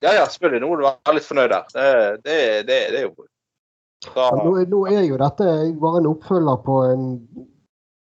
[0.00, 0.60] Ja, ja, selvfølgelig.
[0.62, 1.66] Nå må du være litt fornøyd der.
[1.74, 1.88] Det,
[2.24, 3.26] det, det, det er jo bra.
[4.14, 5.46] Ja, Nå, nå er jo dette
[5.80, 7.02] bare en oppfølger på en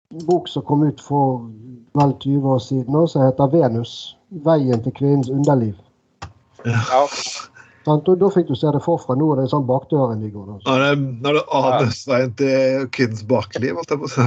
[0.10, 1.50] bok som kom ut for
[1.98, 4.15] vel 20 år siden, nå, som heter 'Venus.
[4.30, 5.80] Veien til kvinnens underliv'.
[6.65, 7.08] ja,
[7.88, 9.15] Og Da fikk du se det forfra.
[9.15, 10.46] Nå er det sånn bakdøren de går.
[10.46, 10.91] Nå er det,
[11.30, 14.22] er det anusveien til kvinnens bakliv, holdt jeg på å si.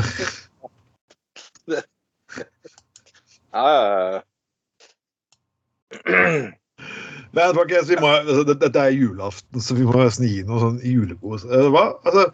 [3.53, 4.21] ja, ja.
[7.33, 10.81] Men folkens, vi må, altså, dette er julaften, så vi må nesten gi noe sånn
[10.83, 11.45] julekos.
[11.45, 11.85] Hva?
[12.05, 12.33] Altså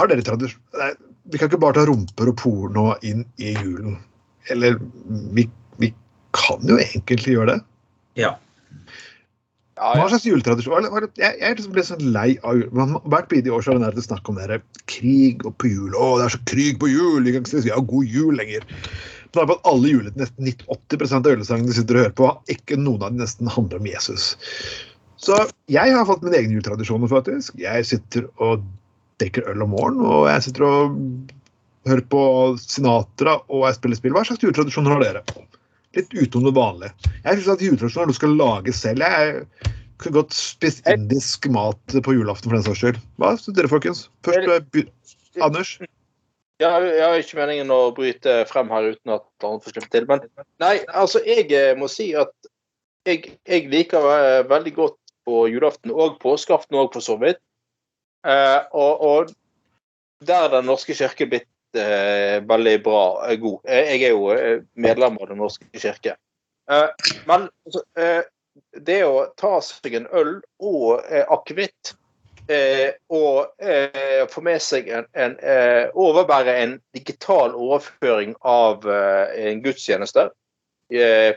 [0.00, 0.92] Har dere tradisjon Nei,
[1.30, 3.98] Vi kan ikke bare ta rumper og porno inn i julen.
[4.50, 4.78] Eller
[5.36, 5.44] vi,
[5.82, 5.92] vi
[6.36, 7.58] kan jo egentlig gjøre det.
[8.18, 8.32] Ja.
[9.76, 10.88] ja, Hva slags juletradisjon?
[10.88, 12.96] Jeg, jeg er liksom blitt sånn lei av jul.
[13.12, 15.94] Hvert bidige år så er det snakk om det krig og på jul.
[15.94, 17.22] Å, det er så krig på jul!
[17.26, 18.66] Vi kan ikke si ja, god jul lenger.
[19.30, 22.80] Men på at alle julet, nesten 90-80 av julesangene du sitter og hører på, ikke
[22.80, 24.32] noen av dem nesten handler om Jesus.
[25.20, 25.36] Så
[25.70, 27.58] jeg har fått mine egne juletradisjoner, faktisk.
[27.60, 28.64] Jeg sitter og
[29.20, 30.96] drikker øl om morgenen, og jeg sitter og
[31.88, 32.22] hører på
[32.60, 34.16] Sinatra og jeg spiller spill.
[34.16, 35.46] Hva slags juletradisjoner har dere?
[35.96, 37.12] Litt utenom det vanlige.
[37.24, 39.06] Jeg syns at juletradisjoner er du skal lage selv.
[39.06, 43.00] Jeg kunne godt spist indisk mat på julaften for den saks skyld.
[43.20, 44.04] Hva syns dere, folkens?
[44.26, 44.76] Først Anders.
[45.36, 45.74] Jeg Anders.
[46.60, 46.68] Jeg
[47.00, 50.06] har ikke meningen å bryte frem her uten at han får slippe til.
[50.10, 50.26] Men
[50.60, 52.34] nei, altså, jeg eh, må si at
[53.08, 57.40] jeg, jeg liker eh, veldig godt på julaften og påskeaften òg, for så vidt.
[58.26, 59.30] Eh, og, og
[60.26, 63.62] der er Den norske kirke blitt eh, veldig bra, eh, god.
[63.64, 66.16] Jeg er jo medlem av Den norske kirke.
[67.26, 67.80] Men altså,
[68.86, 71.02] det å ta seg en øl og
[71.34, 71.96] akevitt
[73.10, 73.64] og
[74.30, 75.34] få med seg en, en
[75.98, 80.28] overbære en digital overføring av en gudstjeneste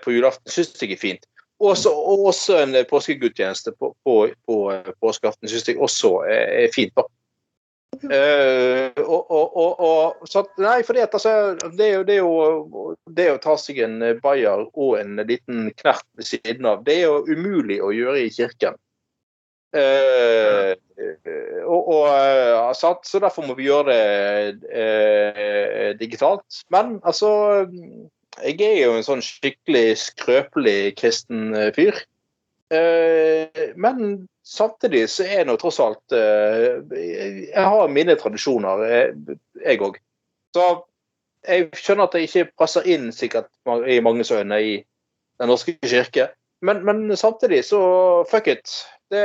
[0.05, 1.25] på julaften, syns jeg er fint.
[1.63, 1.91] Også,
[2.27, 4.15] også en påskegudtjeneste påskegudstjeneste på, på,
[4.47, 6.91] på eh, påskeaften syns jeg også er, fint.
[6.97, 7.05] da.
[8.03, 8.89] Eh,
[10.57, 11.33] Nei, for altså,
[11.77, 16.27] det, er jo, det, å ta seg en eh, bayer og en liten knert ved
[16.33, 18.79] siden av, det er jo umulig å gjøre i kirken.
[19.73, 20.75] Uh,
[21.65, 23.07] og, og, eh, sant?
[23.09, 26.45] Så derfor må vi gjøre det uh, digitalt.
[26.69, 27.31] Men altså
[28.41, 31.99] Jeg er jo en sånn skikkelig skrøpelig kristen eh, fyr.
[32.73, 38.87] Eh, men samtidig så er nå tross alt eh, Jeg har mine tradisjoner,
[39.61, 39.99] jeg òg.
[40.55, 40.69] Så
[41.45, 43.51] jeg skjønner at jeg ikke passer inn sikkert
[43.89, 44.73] i manges øyne i
[45.41, 46.29] Den norske kirke.
[46.63, 47.79] Men, men samtidig så
[48.29, 48.69] fuck it.
[49.11, 49.23] Det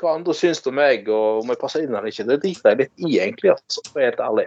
[0.00, 2.78] hva andre syns om meg, og om jeg passer inn eller ikke, det driter jeg
[2.80, 3.52] litt i, egentlig.
[3.52, 4.46] altså, for å være helt ærlig.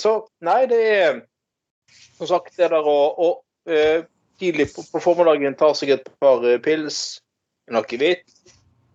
[0.00, 0.14] Så
[0.46, 1.18] nei, det er
[2.18, 3.28] som sagt det der å, å
[3.70, 4.04] uh,
[4.40, 7.20] tidlig på, på formiddagen ta seg et par eh, pils,
[7.70, 8.26] en akevitt.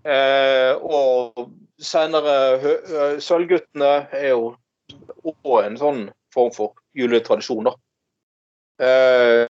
[0.08, 1.49] Uh, og
[1.80, 4.54] senere Sølvguttene er jo
[5.28, 6.02] også en sånn
[6.34, 7.75] form for juletradisjon, da.
[8.80, 9.43] Uh,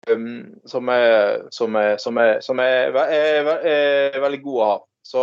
[0.66, 4.80] som, er, som, er, som, er, som er, er, er veldig god å ha.
[5.10, 5.22] Så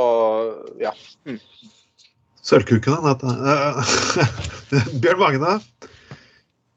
[0.82, 0.92] ja.
[1.26, 1.40] Mm.
[2.46, 3.26] Sølvkukene, dette.
[5.02, 5.58] Bjørn Magne.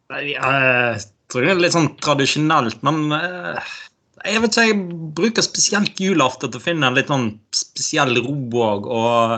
[0.09, 3.69] Nei, Jeg tror det er litt sånn tradisjonelt, men eh,
[4.25, 4.79] jeg vet ikke, jeg
[5.15, 8.89] bruker spesielt julaften til å finne en litt sånn spesiell ro òg.
[8.91, 9.37] Og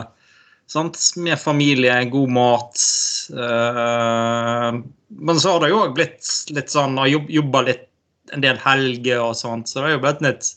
[0.72, 2.82] sant, med familie, god mat.
[3.30, 4.80] eh,
[5.22, 7.88] men så har det jo òg blitt litt sånn har jobba litt
[8.32, 10.52] en del helger og sånt, så det har jo blitt litt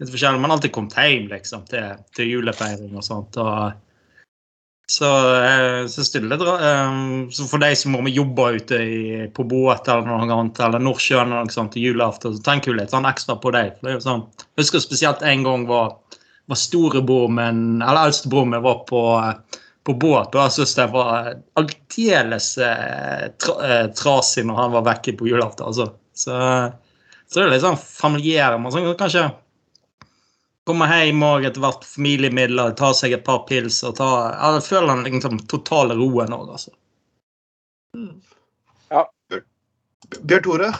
[0.00, 0.42] litt forskjellig.
[0.42, 3.38] Men alltid kommet hjem liksom, til, til julefeiring og sånt.
[3.40, 3.85] og
[4.86, 5.08] så
[5.90, 6.98] synes det er litt eh,
[7.34, 8.98] Så for de som må jobbe ute i,
[9.34, 12.78] på Boet eller noe annet, eller Nordsjøen eller noe sånt til julaften, så tenker vi
[12.78, 13.72] litt sånn ekstra på dem.
[13.82, 14.22] For sånn,
[14.54, 15.96] jeg husker spesielt en gang var,
[16.46, 19.02] var storebror min, eller eldstebror min var på,
[19.90, 24.86] på båt, og jeg syntes det var aldeles eh, tra, eh, trasig når han var
[24.92, 25.66] vekke på julaften.
[25.66, 25.90] Altså.
[26.14, 26.38] Så,
[27.26, 28.62] så det er litt sånn familiære.
[28.62, 29.26] Man sånn, kanskje
[30.66, 34.92] komme hjem og etter hvert familiemidler, ta seg et par pils og ta Jeg føler
[34.92, 36.74] den liksom totale roen òg, altså.
[40.22, 40.70] Bjørn Tore?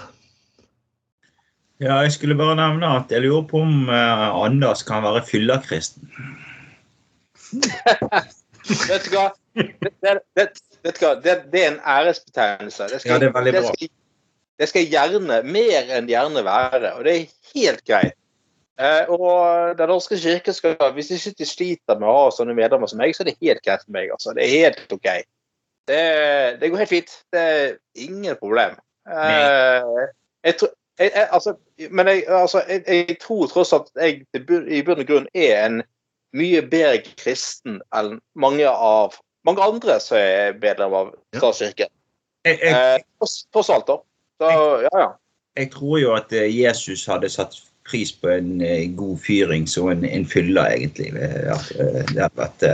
[1.83, 6.09] Ja, jeg skulle bare nevne at jeg lurer på om eh, Anders kan være fyllekristen.
[8.89, 9.27] Vet du hva?
[9.57, 10.47] Det, det, det,
[10.83, 11.13] vet du hva?
[11.23, 12.89] det, det er en æresbetegnelse.
[12.91, 13.75] Det skal, Ja, det er veldig det bra.
[13.75, 13.93] skal,
[14.61, 18.17] det skal gjerne, mer enn gjerne være, og det er helt greit.
[18.77, 22.91] Eh, og Den norske kirke skal, hvis de ikke sliter med å ha sånne medlemmer
[22.91, 24.11] som meg, så er det helt greit for meg.
[24.13, 24.35] altså.
[24.37, 25.09] Det er helt OK.
[25.87, 26.03] Det,
[26.61, 27.15] det går helt fint.
[27.33, 28.77] Det er ingen problem.
[29.07, 30.07] Eh,
[30.45, 31.53] jeg tror jeg, jeg, altså,
[31.91, 34.25] men jeg, altså, jeg, tror tross alt at jeg
[34.73, 35.83] i bunn og grunn er en
[36.37, 41.91] mye bedre kristen enn mange av mange andre som er medlem av statskirken.
[42.49, 44.01] Eh, tross- tross alt, da.
[44.41, 44.49] Så,
[44.83, 45.07] ja, ja.
[45.57, 47.55] jeg tror jo at eh, Jesus hadde satt
[47.91, 51.13] pris på en eh, god fyring som en, en fyller, egentlig.
[51.15, 52.67] Eh, eh, det hadde vært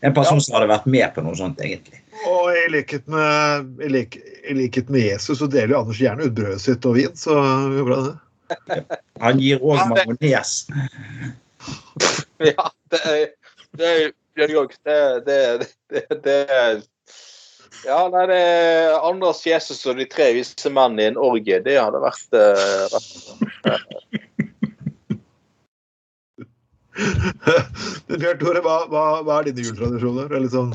[0.00, 2.00] en person som hadde vært med på noe sånt, egentlig.
[2.28, 6.28] Og i likhet med, i lik, i likhet med Jesus så deler jo Anders gjerne
[6.28, 7.36] ut brødet sitt og vin, så
[7.72, 9.00] det bra det.
[9.22, 10.54] Han gir òg majones.
[12.50, 13.28] ja det er
[13.78, 14.72] det er Bjørn Jørg.
[14.84, 16.38] Det, det, det, det
[17.86, 21.60] Ja, nei, det er Anders, Jesus og de tre vise menn i en orgie.
[21.64, 22.34] Det hadde vært,
[22.92, 24.26] vært
[28.20, 30.32] Bjørn Tore, hva, hva, hva er dine jultradisjoner?
[30.36, 30.74] Eller sånn,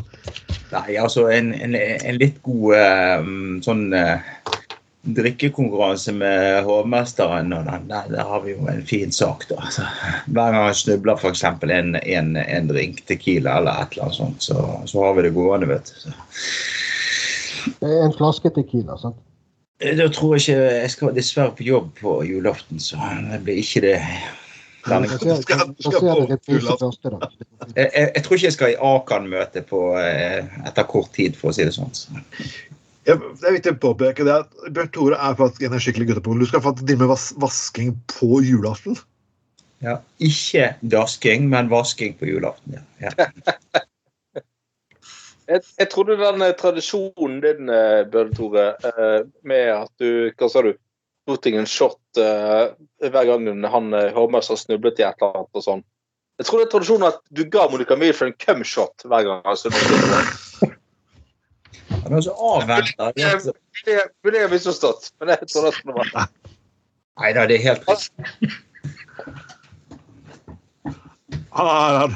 [0.72, 3.28] Nei, altså en, en, en litt god eh,
[3.64, 4.24] sånn eh,
[5.16, 9.60] drikkekonkurranse med hovmesteren, og den, der, der har vi jo en fin sak, da.
[9.72, 9.86] Så,
[10.26, 11.44] hver gang han snubler f.eks.
[11.46, 15.36] En, en, en drink Tequila eller et eller annet sånt, så, så har vi det
[15.38, 16.08] gående, vet du.
[16.08, 16.16] Så.
[17.82, 18.98] Det er en flaske Tequila.
[19.02, 19.22] sant?
[19.82, 22.98] Eh, Da tror jeg ikke Jeg skal dessverre på jobb på julaften, så
[23.30, 24.00] det blir ikke det.
[24.86, 25.42] Denne gangen.
[25.42, 27.12] skal- skal første.
[27.76, 29.64] Jeg, jeg, jeg tror ikke jeg skal i Akan-møte
[30.02, 31.92] eh, etter kort tid, for å si det sånn.
[31.96, 32.22] Så.
[33.06, 33.14] Det
[33.46, 36.64] er viktig å påpeke det at Bjørn Tore er faktisk en skikkelig guttepunkt Du skal
[36.66, 38.98] faktisk drive med vas vasking på julaften.
[39.86, 42.80] Ja, ikke dasking, men vasking på julaften.
[43.02, 43.12] Ja.
[43.20, 43.30] Ja.
[45.46, 50.48] Jeg, jeg trodde den eh, tradisjonen din, eh, Bjørn Tore, eh, med at du Hva
[50.50, 50.72] sa du?
[51.26, 52.74] Deg en shot eh,
[53.10, 55.84] hver gang han eh, har snublet i et eller annet og sånn.
[56.38, 60.76] Jeg tror det er tradisjonen at du ga Monica Milf en cumshot hver gang snublet.
[62.06, 63.10] Han er så avventa.
[63.16, 66.30] Det burde jeg har misforstått, men jeg tror det var
[67.16, 68.52] Nei da, det er helt riktig.
[71.56, 72.16] Han er, han,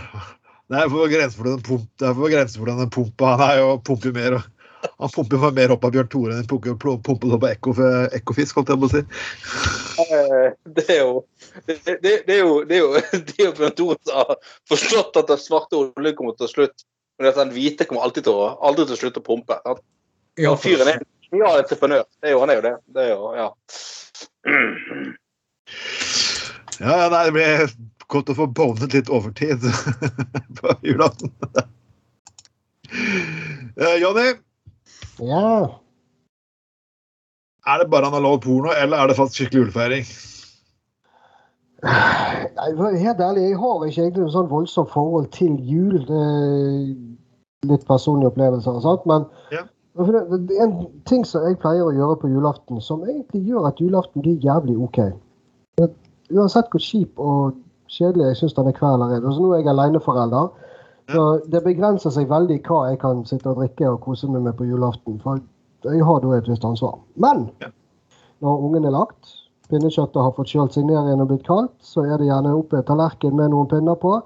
[0.69, 3.29] det er på for grensen for den pumpa.
[3.39, 4.35] Han er jo pumper mer.
[4.41, 4.58] og-
[4.99, 8.71] Han pumper for mer opp av Bjørn Tore enn han pumper opp av Ekofisk, holdt
[8.71, 9.01] jeg på å si.
[10.05, 11.13] Eh, Det er jo
[11.65, 12.89] det, det, det er jo det er jo,
[13.27, 14.35] det er jo Bjørn Tore som har
[14.71, 16.85] forstått at den svarte oljen kommer til slutt,
[17.19, 19.59] men at den hvite kommer alltid til å, aldri til å slutte å pumpe.
[19.67, 19.83] At
[20.39, 21.01] Ja, fyren er
[21.35, 22.05] ja, entreprenør.
[22.21, 22.75] Det er jo, han er jo det.
[22.95, 23.49] det er jo, ja.
[26.79, 27.73] Ja, ja, nei, det blir
[28.09, 29.65] godt å få bonet litt overtid
[30.59, 31.33] på julaften.
[32.89, 34.31] Uh, Jonny,
[35.19, 35.67] Ja.
[37.67, 40.05] er det bare analog porno, eller er det faktisk skikkelig julefeiring?
[41.83, 45.99] Nei, helt ærlig, jeg har ikke egentlig noe sånn voldsomt forhold til jul.
[47.69, 49.05] Litt personlige opplevelser, sant?
[49.05, 49.63] men Ja.
[50.63, 54.39] en ting som jeg pleier å gjøre på julaften, som egentlig gjør at julaften blir
[54.39, 54.99] jævlig OK.
[56.29, 57.55] Uansett hvor kjip og
[57.89, 59.23] kjedelig jeg syns denne kvelden er.
[59.25, 60.49] Altså, nå er jeg aleneforelder,
[61.11, 64.57] så det begrenser seg veldig hva jeg kan sitte og drikke og kose meg med
[64.59, 65.19] på julaften.
[65.23, 65.41] For
[65.87, 66.99] jeg har da et visst ansvar.
[67.15, 67.47] Men
[68.43, 69.35] når ungen er lagt,
[69.69, 72.79] pinnekjøttet har fått kjølt seg ned igjen og blitt kaldt, så er det gjerne oppe
[72.79, 74.17] en tallerken med noen pinner på,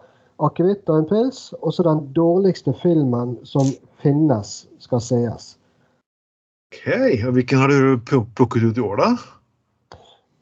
[0.43, 3.69] akevitt og en pils, og så den dårligste filmen som
[4.03, 5.53] finnes, skal sees.
[6.73, 6.87] Ok,
[7.27, 7.99] og Hvilken har du
[8.35, 9.11] plukket ut i år, da?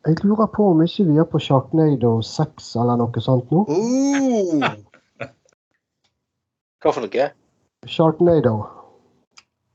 [0.07, 3.65] Jeg lurer på om ikke vi er på Sharknado 6 eller noe sånt nå.
[3.69, 4.63] Oh,
[6.81, 7.29] Hva for noe?
[7.85, 8.55] Sharknado.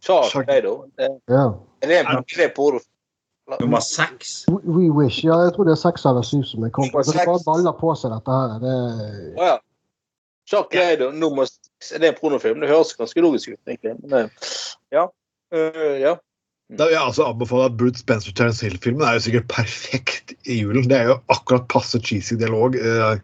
[0.03, 0.75] Sharknado?
[0.99, 1.47] Ja.
[1.83, 2.81] Er det en er det porno?
[3.61, 4.45] Nummer seks.
[4.49, 5.25] We We Wish.
[5.25, 7.07] Ja, jeg tror det er seks eller syv som er kommet.
[7.07, 8.57] Det bare baller på seg, dette her.
[8.63, 8.75] Det,
[9.39, 9.57] Oh, ja.
[10.51, 11.93] Sharknado nummer seks.
[11.95, 12.61] Er det en pornofilm?
[12.61, 13.95] Det høres ganske logisk ut, egentlig.
[14.03, 14.51] Men eh,
[14.93, 15.07] ja.
[15.55, 16.17] Uh, ja.
[16.67, 20.57] Da vil jeg altså anbefale at Bruce Spencer Terence Hill-filmen er jo sikkert perfekt i
[20.65, 20.89] julen.
[20.91, 22.75] Det er jo akkurat passe cheesy dialog.
[22.75, 23.21] Eh,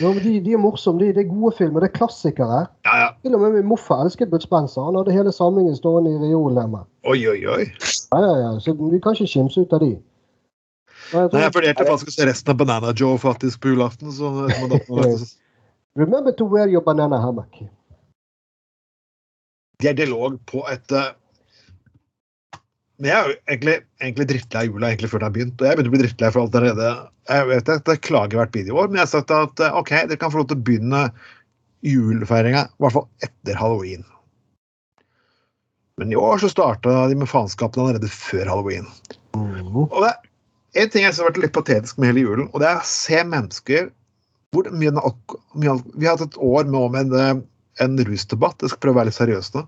[0.00, 1.00] ja, men de, de er morsomme.
[1.00, 1.80] De, det er gode filmer.
[1.80, 2.58] Det er klassikere.
[2.84, 3.08] Ja, ja.
[3.24, 4.84] Til og med min morfar elsket Bruce Spencer.
[4.84, 6.76] Han hadde hele samlingen stående i reolen.
[7.08, 7.64] Oi, oi, oi.
[8.12, 8.52] Ja, ja, ja.
[8.60, 9.94] Så vi kan ikke skimse ut av de.
[11.14, 14.12] Nei, jeg jeg vurderte faktisk se resten av Banana Joe faktisk på julaften.
[14.12, 14.28] Så
[16.02, 17.56] Remember to wear your banana hammock.
[19.82, 21.10] det er dialog på et eh,
[23.02, 25.54] Men jeg er jo egentlig, egentlig drittlei av jula egentlig før den har begynt.
[25.58, 26.90] Og jeg begynner å bli drittlei for alt allerede.
[27.32, 30.18] Jeg vet at jeg klager hvert videoår, men jeg har sagt at eh, OK, dere
[30.20, 31.00] kan få lov til å begynne
[31.82, 34.04] julefeiringa i hvert fall etter halloween.
[35.98, 38.86] Men i år så starta de med faenskapen allerede før halloween.
[39.34, 39.82] Mm.
[39.82, 42.70] Og det er en ting jeg har vært litt patetisk med hele julen, og det
[42.70, 43.90] er å se mennesker
[44.54, 44.94] hvor mye,
[45.58, 49.00] mye, Vi har hatt et år med, med en, eh, en rusdebatt, jeg skal prøve
[49.00, 49.66] å være litt seriøs nå,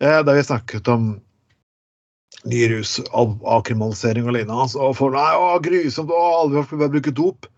[0.00, 1.08] eh, der vi snakket om
[2.46, 4.62] ny rus, av- avkriminalisering og lignende.
[4.66, 7.48] altså, Og for, nei, å, grusomt, å, alle vil bare bruke dop.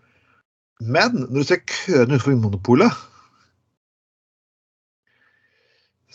[0.79, 3.05] Men når du ser køene utenfor Vinmonopolet,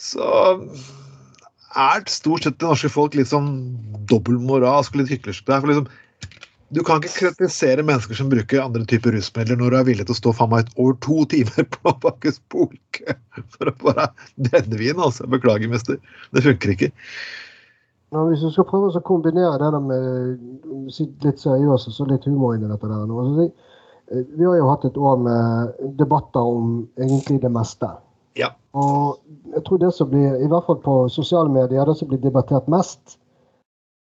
[0.04, 0.28] så
[1.74, 3.52] er stort sett det norske folk litt sånn
[4.10, 5.62] dobbeltmoralsk og litt hyklersk der.
[5.62, 5.88] For liksom,
[6.74, 10.16] du kan ikke kritisere mennesker som bruker andre typer rusmidler når du er villig til
[10.16, 13.16] å stå faen meg over to timer på Bakkes polke
[13.54, 14.08] for å bare
[14.48, 14.98] brennevin.
[14.98, 15.28] Altså.
[15.30, 16.00] Beklager, mister.
[16.34, 16.90] Det funker ikke.
[18.14, 20.42] Ja, hvis du skal prøve å kombinere det med
[21.24, 23.24] litt seriøst og så litt humor inni dette der nå.
[23.42, 27.88] Eh, vi har jo hatt et år med debatter om egentlig det meste.
[28.38, 28.52] Ja.
[28.74, 29.18] Og
[29.54, 32.70] jeg tror det som blir, i hvert fall på sosiale medier, det som blir debattert
[32.70, 33.18] mest,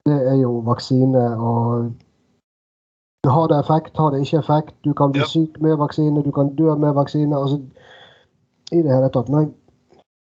[0.05, 1.93] det er jo vaksine og
[3.25, 4.75] Har det effekt, har det ikke effekt?
[4.85, 5.27] Du kan bli Ja.
[5.27, 7.33] syk med vaksine, du kan dø med vaksine.
[7.37, 7.57] altså
[8.73, 9.29] I det hele tatt.
[9.29, 9.55] Men jeg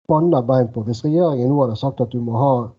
[0.07, 2.69] banner bein på Hvis regjeringen nå hadde sagt at du må ha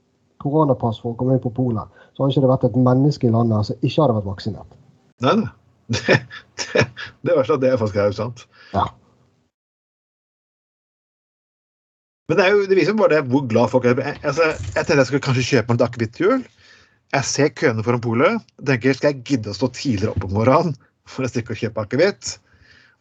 [0.52, 3.32] koronapass for å komme inn på polet, så hadde ikke det vært et menneske i
[3.35, 4.76] landet som ikke hadde vært vaksinert.
[5.24, 5.54] Nei, nei.
[5.87, 6.16] Det,
[6.59, 6.82] det,
[7.22, 8.40] det verste er at det faktisk er sant.
[8.72, 8.88] Ja.
[12.26, 14.00] Men det, er jo, det viser bare det hvor glad folk er.
[14.02, 16.42] Jeg, altså, jeg tenkte jeg skulle kanskje kjøpe meg et til jul.
[17.14, 18.42] Jeg ser køene foran polet.
[18.66, 20.74] tenker Skal jeg gidde å stå tidligere opp om morgenen
[21.06, 22.32] for å stikke og kjøpe akevitt?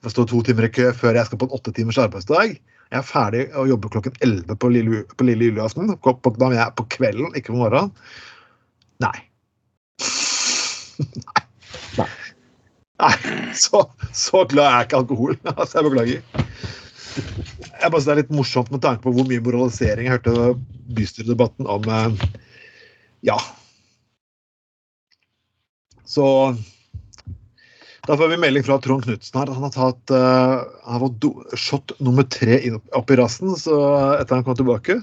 [0.03, 2.59] For å stå to timer i kø før jeg skal på en åtte timers arbeidsdag?
[2.93, 5.89] Jeg er ferdig å jobbe klokken 11 på lille, på lille julaften.
[6.03, 7.91] På, på, på kvelden, ikke på morgenen.
[9.03, 9.17] Nei.
[11.97, 12.09] Nei.
[13.01, 13.15] Nei.
[13.57, 13.81] Så,
[14.15, 15.37] så glad er jeg ikke alkohol.
[15.55, 16.21] Altså, jeg beklager.
[17.15, 20.95] Jeg bare Det er litt morsomt med tanke på hvor mye moralisering jeg hørte i
[20.97, 22.25] bystyredebatten om eh,
[23.25, 23.39] Ja.
[26.05, 26.25] Så
[28.05, 29.51] da får vi melding fra Trond Knutsen her.
[29.53, 30.53] Han har tatt eh,
[30.85, 33.77] han har fått do- shot nummer tre inn opp, opp i rassen så
[34.19, 34.99] etter han kom tilbake.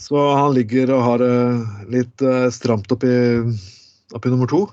[0.00, 1.34] Så han ligger og har det
[1.92, 3.10] litt eh, stramt oppi,
[4.16, 4.64] oppi nummer to.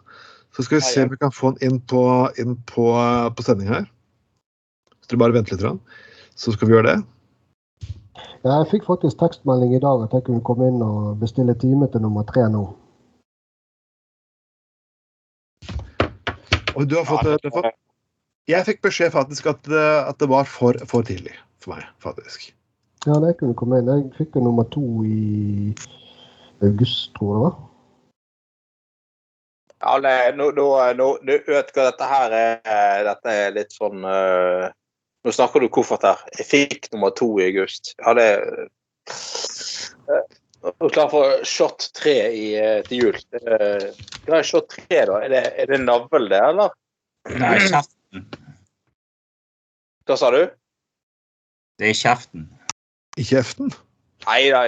[0.55, 2.03] Så skal vi se om vi kan få han inn på,
[2.39, 3.87] inn på, eh, på sending her.
[5.01, 5.81] Så dere bare venter litt,
[6.39, 6.99] så skal vi gjøre det.
[8.41, 11.87] Ja, Jeg fikk faktisk tekstmelding i dag at jeg kunne komme inn og bestille time
[11.93, 12.63] til nummer tre nå.
[16.75, 17.71] Og du har fått, ja, det, fått
[18.49, 22.51] Jeg fikk beskjed faktisk at, det- at det var for, for tidlig for meg, faktisk.
[23.05, 23.89] Ja, det kunne komme inn.
[23.89, 25.73] Jeg fikk jo nummer to i
[26.61, 27.55] august, tror jeg det var.
[29.81, 30.65] Ja, nei, nå, nå,
[30.97, 34.67] nå, nå vet du hva dette her er Dette er litt sånn uh,
[35.25, 36.21] Nå snakker du koffert her.
[36.37, 37.95] Jeg fikk nummer to i august.
[38.01, 38.27] Ja, det
[40.09, 40.21] uh,
[40.61, 43.19] Er du klar for shot tre i, eh, til jul?
[44.27, 45.19] Hva er shot tre, da?
[45.25, 46.73] Er det, er det navl, det, eller?
[47.41, 48.27] Nei, kjeften.
[50.09, 50.43] Hva sa du?
[51.81, 52.45] Det er kjeften.
[53.17, 53.73] I kjeften.
[54.27, 54.61] Nei da,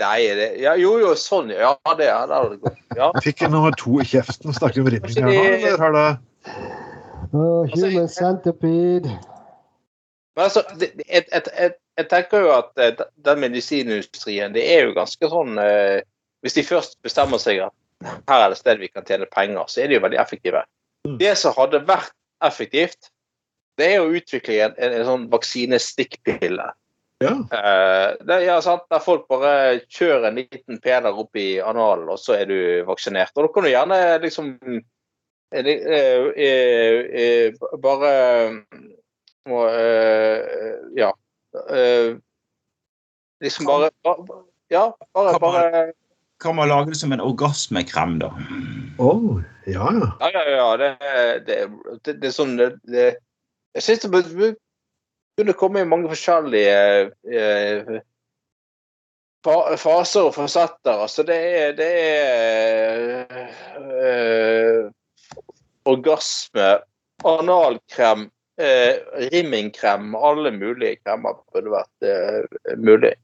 [0.00, 1.74] nei det, ja, Jo, jo, sånn, ja.
[1.98, 2.22] Det ja,
[2.62, 2.80] gått.
[2.96, 3.10] Ja.
[3.18, 4.54] Jeg fikk nummer to i kjeften.
[4.56, 6.08] Snakker om ridning her nå, eller har det
[7.32, 9.12] human centipede.
[10.36, 14.96] Men altså, det, et, jeg, jeg, tenker jo at eh, den medisinindustrien, det er jo
[14.96, 16.00] ganske sånn eh,
[16.44, 17.74] Hvis de først bestemmer seg at
[18.30, 20.60] her er det sted vi kan tjene penger, så er de jo veldig effektive.
[21.02, 21.16] Mm.
[21.18, 22.14] Det som hadde vært
[22.46, 23.10] effektivt,
[23.78, 26.68] det er å utvikle en, en, en sånn vaksinestikkpille.
[27.18, 27.32] Ja.
[27.50, 28.86] Uh, det, ja, sant?
[28.92, 33.34] Der folk bare kjører en liten peler opp i analen, og så er du vaksinert.
[33.34, 35.72] Og da kan du gjerne liksom uh,
[36.46, 37.50] uh,
[37.82, 38.12] bare
[40.98, 41.10] Ja.
[41.70, 42.16] Eh,
[43.44, 45.92] liksom bare, bare Ja, bare, Kan man- bare
[46.40, 48.28] kan man lage det som en orgasmekrem, da?
[48.98, 50.10] Oh, ja, ja.
[50.20, 50.76] Ja, ja, ja.
[50.76, 50.96] Det,
[51.46, 51.56] det,
[52.04, 53.16] det, det er sånn det, det,
[53.74, 54.10] Jeg syns det
[55.38, 57.98] burde komme i mange forskjellige eh,
[59.42, 61.02] faser og fasetter.
[61.06, 63.48] Altså, det er, det er
[63.82, 64.90] eh,
[65.88, 66.68] orgasme,
[67.24, 68.28] analkrem,
[68.62, 68.98] eh,
[69.32, 73.14] rimmingkrem, alle mulige kremmer burde vært eh, mulig.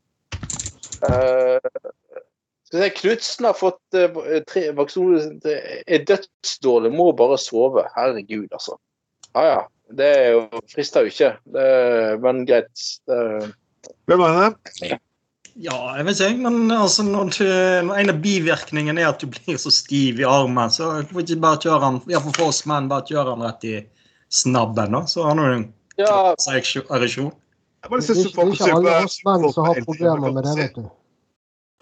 [1.08, 5.28] Eh, Knutsen har fått eh, tre vaksiner.
[5.44, 7.86] Det Er dødsdårlig, må bare sove.
[7.96, 8.78] Herregud, altså.
[9.34, 9.62] Ja ja.
[9.94, 11.34] Det er jo, frister jo ikke.
[11.54, 11.64] Det,
[12.24, 12.86] men greit.
[13.06, 13.50] Det,
[14.08, 14.96] Hvem er det?
[15.60, 17.44] Ja, jeg vet ikke, men altså, når, du,
[17.86, 21.42] når en av bivirkningene er at du blir så stiv i armen, så får ikke
[21.44, 23.76] bare kjøre den, iallfall for oss menn, bare kjøre den rett i
[24.28, 25.06] snabben, da.
[25.06, 25.66] Så han har jo en
[26.00, 26.86] ja, ereksjon.
[27.84, 30.86] Det er ikke, alle oss menn som har problemer med det, vet du.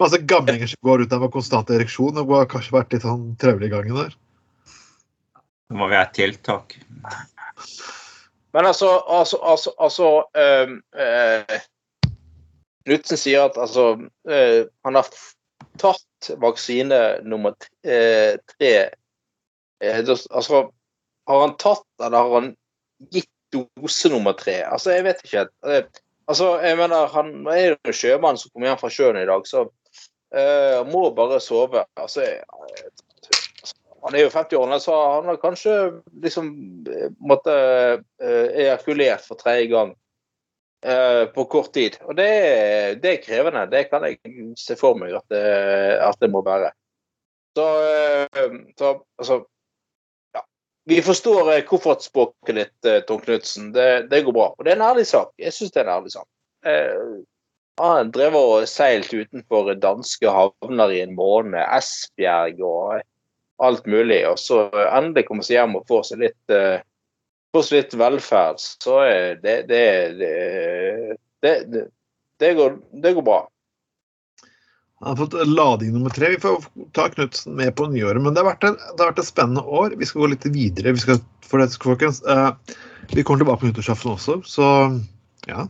[0.01, 2.15] Masse gamlinger som går ut der med konstant ereksjon.
[2.17, 4.15] Det har kanskje vært litt sånn trøbbel i gangen der.
[5.69, 6.75] Det må være tiltak.
[8.53, 11.61] men altså, altså, altså, altså ehm, eh,
[12.83, 13.93] Knutsen sier at altså
[14.27, 15.07] eh, Han har
[15.79, 17.55] tatt vaksine nummer
[17.87, 20.65] eh, tre eh, Altså,
[21.29, 22.49] har han tatt, eller har han
[23.13, 24.59] gitt dose nummer tre?
[24.65, 25.47] Altså, jeg vet ikke.
[25.67, 25.85] Eh,
[26.31, 29.65] altså, jeg mener, han er jo sjømann som kommer hjem fra sjøen i dag, så
[29.67, 31.85] uh, må bare sove.
[31.99, 32.41] Altså, jeg,
[34.03, 35.73] han er jo 50-årene, så han har kanskje
[36.25, 36.47] liksom
[36.91, 37.53] eh, måtte
[38.03, 39.93] uh, ejakulert for tredje gang
[40.83, 41.95] uh, på kort tid.
[42.03, 42.27] Og det,
[43.03, 43.63] det er krevende.
[43.71, 44.19] Det kan jeg
[44.59, 45.45] se for meg at det,
[46.03, 46.73] at det må være.
[47.55, 47.69] Så,
[48.35, 49.43] uh, så altså.
[50.85, 53.71] Vi forstår eh, koffertspråket ditt, eh, Tom Knutsen.
[53.71, 54.49] Det, det går bra.
[54.57, 55.31] Og det er en ærlig sak.
[55.39, 56.27] Jeg syns det er en ærlig sak.
[56.67, 57.13] Eh,
[57.79, 61.61] han drev og seilt utenfor danske havner i en måned.
[61.63, 62.99] Esbjerg og
[63.63, 64.19] alt mulig.
[64.27, 66.83] Og så endelig komme seg hjem og få seg litt eh,
[67.55, 68.59] få seg litt velferd.
[68.59, 68.99] Så
[69.43, 69.83] det, det,
[71.43, 73.39] det, går, det går bra.
[75.03, 76.29] Han har fått lading nummer tre.
[76.31, 76.63] Vi får
[76.95, 78.23] ta Knutsen med på nyåret.
[78.23, 79.97] Men det har, vært det har vært et spennende år.
[79.99, 80.93] Vi skal gå litt videre.
[80.95, 82.77] Vi skal, det, eh,
[83.11, 84.69] vi kommer tilbake på nyttårsaften også, så
[85.49, 85.67] ja.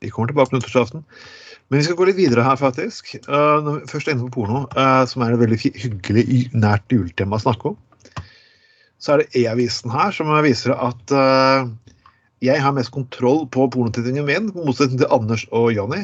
[0.00, 1.04] Vi kommer tilbake på nyttårsaften.
[1.68, 3.12] Men vi skal gå litt videre her, faktisk.
[3.28, 6.24] Uh, når vi først er inne på porno, uh, som er et veldig hyggelig,
[6.56, 7.78] nært juletema å snakke om,
[9.00, 11.68] så er det E-avisen her som viser at uh,
[12.42, 16.00] jeg har mest kontroll på pornotittingen min, på motsetning til Anders og Jonny.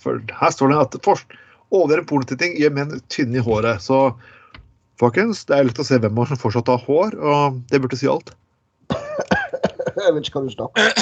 [0.00, 1.36] For her står det at forsk
[1.74, 3.82] Overdreven polititing gjør menn tynne i håret.
[3.82, 4.12] Så
[5.00, 7.82] folkens, det er lett å se hvem av oss som fortsatt har hår, og det
[7.82, 8.34] burde si alt.
[9.96, 10.92] Jeg vet ikke hva du snakker om.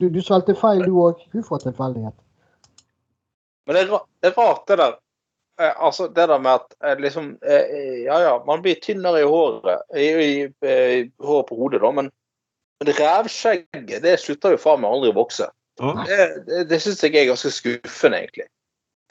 [0.00, 1.22] Du, du svelgte feil, du òg.
[1.32, 2.16] Hun får tilfeldighet.
[3.66, 4.98] Men det er, det er rart, det der.
[5.60, 9.28] Eh, altså, det der med at eh, liksom eh, Ja, ja, man blir tynnere i
[9.28, 9.86] håret.
[9.94, 10.32] I, i,
[10.66, 12.10] i håret på hodet, da, men,
[12.80, 15.48] men revskjegget, det slutter jo faen meg aldri å vokse.
[15.82, 18.48] Det, det, det syns jeg er ganske skuffende, egentlig.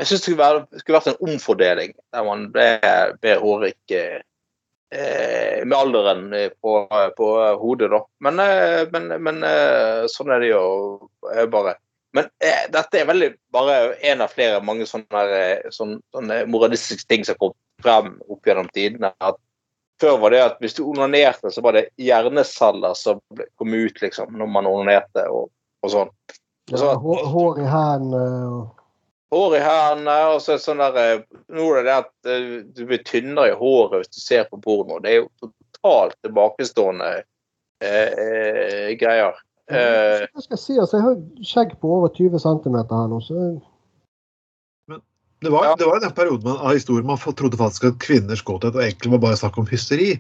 [0.02, 0.34] Jeg syns det
[0.82, 6.74] skulle, vært en omfordeling der man ble mer hårrik eh, med alderen eh, på,
[7.18, 7.30] på
[7.62, 8.02] hodet, da.
[8.26, 10.64] Men, eh, men, men eh, sånn er det jo
[11.54, 11.76] bare.
[12.18, 13.78] Men eh, dette er veldig bare
[14.10, 15.22] en av flere mange sånne,
[15.72, 17.54] sånne, sånne moralistiske ting som kom
[17.84, 19.14] frem opp gjennom tidene.
[19.24, 19.40] At
[20.02, 23.22] før var det at hvis du onanerte, så var det hjerneceller som
[23.60, 25.52] kom ut liksom, når man onanerte og,
[25.86, 26.16] og sånn.
[26.70, 28.82] Ja, hår, hår i hendene og
[29.32, 32.84] hår i hendene, og så sånn der eh, Nå er det det at eh, du
[32.90, 35.00] blir tynnere i håret hvis du ser på porno.
[35.04, 39.40] Det er jo totalt tilbakestående eh, eh, greier.
[39.72, 40.78] Eh, Hva skal jeg si?
[40.78, 43.52] Altså, jeg har skjegg på over 20 cm her nå, så
[45.42, 45.76] Det var, Ja.
[45.76, 49.10] det var den perioden man, av historien man trodde faktisk at kvinners godhet og egentlig
[49.16, 50.12] var bare snakk om hysteri.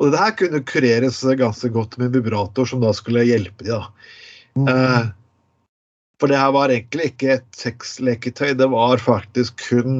[0.00, 3.82] Og det her kunne kureres ganske godt med vibrator som da skulle hjelpe de da.
[4.56, 4.70] Mm.
[4.72, 5.10] Eh,
[6.22, 9.96] for det her var egentlig ikke et sexleketøy, det var faktisk kun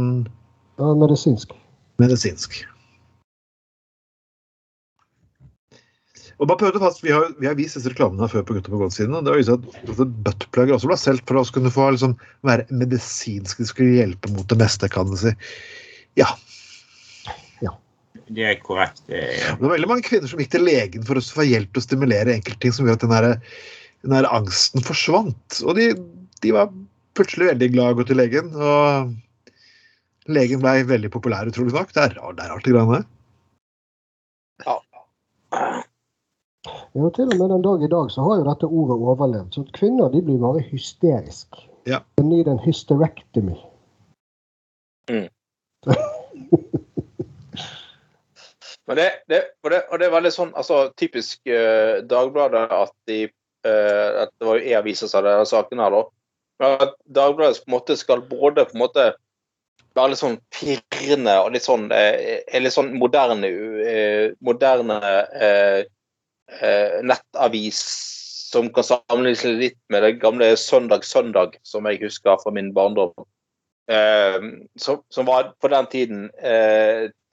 [0.79, 1.51] ja, medisinsk.
[1.99, 2.61] medisinsk.
[6.39, 8.79] Og bare prøvde fast, vi har, vi har vist disse reklamene før på Gutta på
[8.81, 9.15] godt-siden.
[9.19, 12.17] og Det var at altså, buttplugger også ble solgt for å kunne få liksom,
[12.47, 13.59] være medisinsk.
[13.59, 15.35] De skulle hjelpe mot det meste, kan du si.
[16.19, 16.31] Ja.
[18.33, 19.03] Det er korrekt.
[19.11, 21.73] Det er, Det var veldig mange kvinner som gikk til legen for å få hjelp
[21.73, 23.57] til å stimulere enkeltting som gjør at den, der,
[24.03, 25.61] den der angsten forsvant.
[25.67, 25.93] Og de,
[26.43, 26.73] de var
[27.17, 28.53] plutselig veldig glad i å gå til legen.
[28.57, 31.93] Og legen ble veldig populær, utrolig nok.
[31.95, 33.09] Det er rart, det er rart det greiene der.
[36.93, 39.51] Ja, til og med den dag i dag så har jo dette ordet overlevd.
[39.57, 41.59] Så kvinner de blir bare hysteriske.
[41.89, 41.99] Ja.
[42.17, 43.57] They need an hysterectomy.
[48.87, 52.93] Men det, det, og, det, og det er veldig sånn altså, typisk eh, Dagbladet at
[53.11, 53.29] de
[53.67, 56.03] eh, at Det var jo E-avisa som hadde denne saken her, da.
[56.63, 59.07] At Dagbladet på en måte skal både på en måte
[59.97, 63.49] være litt sånn pirrende og litt sånn, eh, litt sånn moderne,
[63.85, 64.99] eh, moderne
[65.35, 65.83] eh,
[66.61, 67.83] eh, nettavis
[68.53, 73.15] som kan sammenlignes litt med det gamle Søndag Søndag, som jeg husker fra min barndom.
[74.79, 76.21] Som, som var på den tiden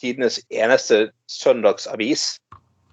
[0.01, 2.39] tidenes eneste søndagsavis.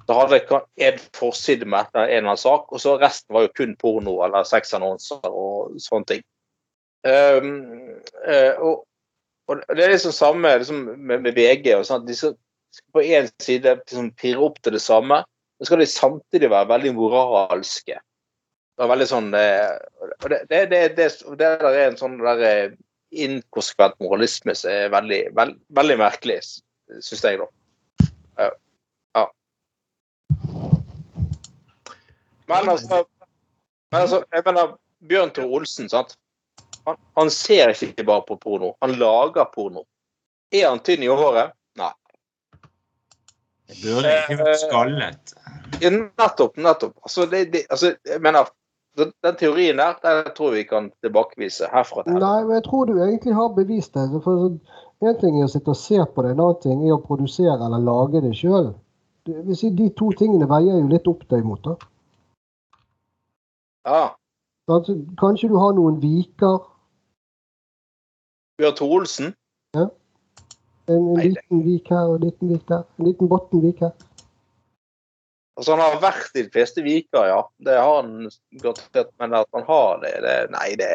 [0.06, 3.54] Så hadde jeg en forside med en eller annen sak, og så resten var jo
[3.58, 6.26] kun porno eller sexannonser og sånne ting.
[7.06, 7.50] Um,
[8.26, 8.84] uh, og,
[9.46, 11.72] og, det er liksom samme liksom, med, med, VG.
[11.76, 12.34] og sånn, De skal
[12.94, 16.94] på én side liksom, pirre opp til det samme, men skal de samtidig være veldig
[16.96, 17.98] moralske.
[18.76, 21.06] Det er veldig sånn og det, det, det, det,
[21.40, 22.74] det der er en sånn der eh,
[23.16, 26.40] inkonsekvent moralisme som er veldig, veld, veldig merkelig,
[27.00, 28.08] syns jeg, da.
[28.36, 28.50] Ja.
[29.16, 29.24] ja.
[32.48, 33.04] Men altså,
[33.92, 34.74] men altså jeg mener,
[35.08, 36.16] Bjørn Tore Olsen, sant?
[36.86, 39.86] Han, han, ser ikke bare på porno, han lager porno.
[40.54, 41.54] Er han tynn i håret?
[41.78, 41.92] Nei.
[43.66, 45.34] Det burde ikke vært skallet.
[45.82, 46.94] Ja, nettopp, nettopp.
[47.02, 48.52] Altså, det, det, altså, jeg mener,
[48.96, 52.06] den teorien der, den tror vi kan tilbakevise herfra.
[52.06, 54.06] til Nei, men jeg tror du egentlig har bevist det.
[54.24, 54.46] For
[55.02, 57.58] en ting er å sitte og se på det, en annen ting er å produsere
[57.58, 58.72] eller lage det sjøl.
[59.26, 61.76] De to tingene veier jo litt opp deg imot, da.
[63.86, 64.16] Ja.
[65.20, 66.64] Kanskje du har noen viker
[68.58, 69.34] Bjørn Olsen?
[69.76, 69.86] Ja.
[70.88, 72.86] En, en liten vik her og en liten vik der.
[72.98, 73.92] En liten Bottenvik her.
[75.56, 77.40] Altså, han har vært i de fleste viker, ja.
[77.64, 78.30] Det har han
[78.62, 79.10] godt sett.
[79.20, 80.90] Men at han har det, det Nei, det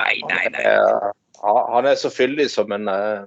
[0.00, 0.66] Nei, nei, nei.
[1.44, 3.24] Han er så fyldig som en uh...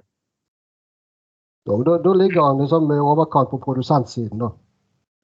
[1.70, 4.50] da, da, ligger han liksom i overkant på produsentsiden, da.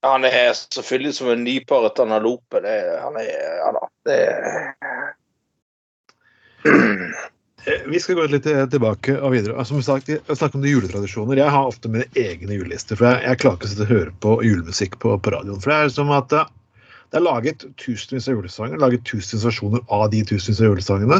[0.05, 2.61] Han er selvfølgelig som en nyparet analope.
[2.63, 3.89] Det, han er Ja da.
[4.07, 4.19] Det
[7.67, 9.65] Eh, vi skal gå litt tilbake og videre.
[9.67, 11.41] Som sagt, jeg snakker om juletradisjoner.
[11.41, 12.99] Jeg har ofte mine egne julelister.
[12.99, 15.59] for Jeg, jeg klarer ikke å høre på julemusikk på, på radioen.
[15.61, 16.53] for Det er som at eh,
[17.11, 21.19] det er laget tusenvis av julesanger, laget tusenvis versjoner av de tusenvis av julesangene.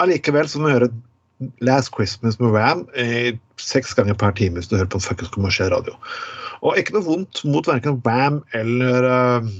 [0.00, 0.90] Allikevel må du høre
[1.64, 5.32] Last Christmas med Ram eh, seks ganger per time hvis du hører på en fuckings
[5.32, 5.96] kommersiell radio.
[6.60, 9.50] Og ikke noe vondt mot verken Bam eller uh,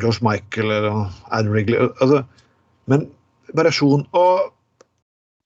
[0.00, 1.88] George Michael eller Ad Wrigley.
[2.00, 2.22] Altså,
[2.90, 3.08] men
[3.58, 4.06] variasjon.
[4.14, 4.50] Og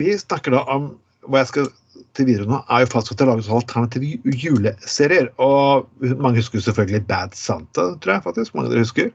[0.03, 0.93] vi snakker da om
[1.29, 1.71] hva jeg skal
[2.17, 5.31] til videre nå, er jo faktisk at det lages alternative juleserier.
[5.43, 5.89] Og
[6.21, 8.55] mange husker selvfølgelig Bad Santa, tror jeg faktisk.
[8.55, 9.11] mange av dere husker.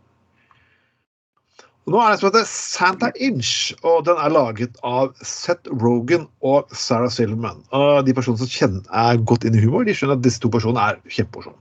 [1.84, 6.72] Nå er det som heter Santa Inch, og den er laget av Seth Rogan og
[6.72, 7.60] Sarah Silverman.
[7.76, 10.52] Og de personene som kjenner, er godt inn i humor, de skjønner at disse to
[10.54, 11.60] personene er kjempemorsomme.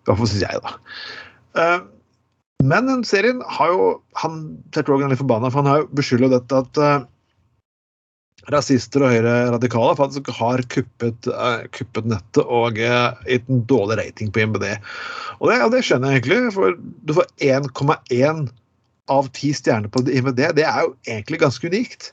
[0.00, 0.76] I hvert syns jeg, da.
[1.60, 1.80] Uh,
[2.64, 3.88] men den serien har jo
[4.20, 4.42] han,
[4.72, 7.04] Seth Rogan er litt forbanna, for han har jo beskylda dette at uh,
[8.48, 14.32] rasister og høyre-radikale faktisk har kuppet, uh, kuppet nettet og uh, gitt en dårlig rating
[14.32, 14.70] på IMBD.
[15.36, 18.48] Og det, og det skjønner jeg egentlig, for du får 1,1
[19.08, 22.12] av ti stjerner på IMD, Det er jo egentlig ganske unikt.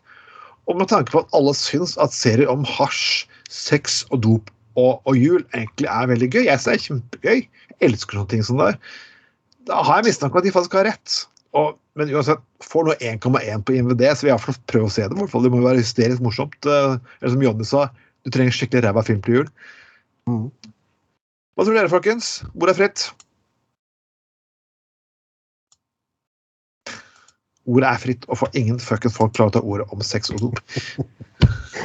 [0.68, 5.02] Og med tanke på at alle syns at serier om hasj, sex og dop og,
[5.08, 6.44] og jul egentlig er veldig gøy.
[6.46, 7.38] Jeg synes det er kjempegøy.
[7.78, 8.76] Jeg elsker sånne ting som det
[9.68, 11.16] da har jeg mistanke om at de faktisk har rett.
[11.58, 15.04] Og, men uansett, får nå 1,1 på IMVD, så vil jeg iallfall prøve å se
[15.04, 15.18] det.
[15.18, 16.58] Det må jo være hysterisk morsomt.
[16.64, 17.88] Eh, eller som Jonny sa,
[18.26, 19.50] du trenger skikkelig ræva film til jul.
[20.30, 20.46] Mm.
[21.58, 22.32] Hva tror dere, folkens?
[22.54, 23.08] Hvor er fritt?
[27.68, 30.39] Ordet er fritt, og for ingen fuckings folk klarer å ta ordet om sex og
[30.45, 30.61] dop.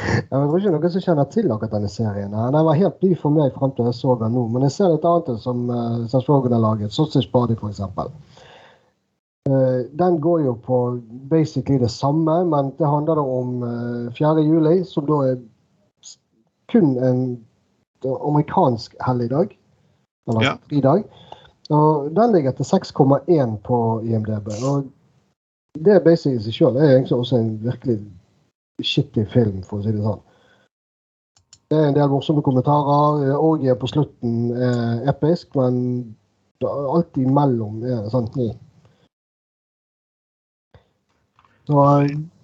[0.03, 2.31] Jeg tror ikke noen som kjenner til akkurat denne serien.
[2.33, 4.45] Den var helt ny for meg frem til jeg så den nå.
[4.51, 6.93] Men jeg ser litt annet som uh, Seth Rogan har laget.
[6.95, 7.81] Sausage Party, f.eks.
[9.47, 10.79] Uh, den går jo på
[11.31, 14.33] basically det samme, men det handler om uh, 4.
[14.47, 15.37] juli, som da er
[16.73, 17.23] kun en
[18.09, 19.53] amerikansk helligdag.
[20.27, 20.57] Eller ja.
[20.71, 21.05] fridag.
[21.71, 24.49] Og den ligger til 6,1 på IMDb.
[24.67, 24.89] Og
[25.73, 27.97] det er i seg sjøl er egentlig også en virkelig
[28.83, 30.21] skittig film, for å si det sånn.
[31.71, 33.33] Det er en del morsomme kommentarer.
[33.33, 36.13] Orgiet på slutten er episk, men
[36.63, 38.53] alt imellom er sånn mm.
[41.67, 41.81] Så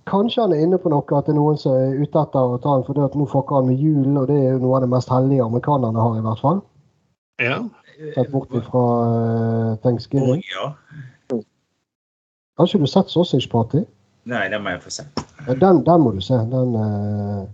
[0.10, 2.58] kanskje han er inne på noe, at det er noen som er ute etter å
[2.64, 4.86] ta han for at nå fucker han med julen, og det er jo noe av
[4.86, 6.64] det mest hellige amerikanerne har, i hvert fall.
[7.44, 7.60] Ja.
[8.16, 10.40] Sett bort fra uh, thanksgiving.
[10.40, 10.70] Oh, ja.
[12.60, 13.86] Kanskje du sett Sausage Party?
[14.28, 15.06] Nei, den må jeg få se.
[15.48, 16.36] Den, den må du se.
[16.52, 17.48] Den uh...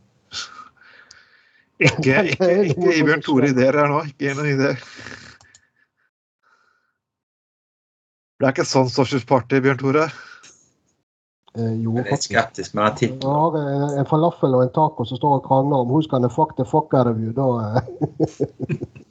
[1.86, 4.00] Ikke, ikke, ikke gi Bjørn Tore ideer her nå.
[4.10, 4.82] Ikke gi noen ideer.
[8.40, 10.08] Det er ikke sånn Sausage party, Bjørn Tore.
[11.56, 14.66] Eh, jo, Jeg er litt skeptisk, men jeg Jeg tipper har en, en falafel og
[14.66, 17.32] en taco som står og krangler om who's gonna fuck the fuck out of you.
[17.36, 17.46] Da,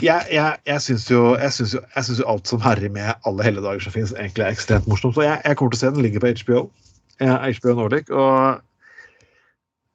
[0.00, 4.14] Jeg, jeg, jeg syns jo, jo, jo alt som herjer med alle helligdager som finnes,
[4.16, 5.16] egentlig er ekstremt morsomt.
[5.16, 6.04] Så jeg, jeg kommer til å se den.
[6.06, 6.62] ligger på HBO.
[7.20, 8.12] HBO Nordic.
[8.14, 8.60] Og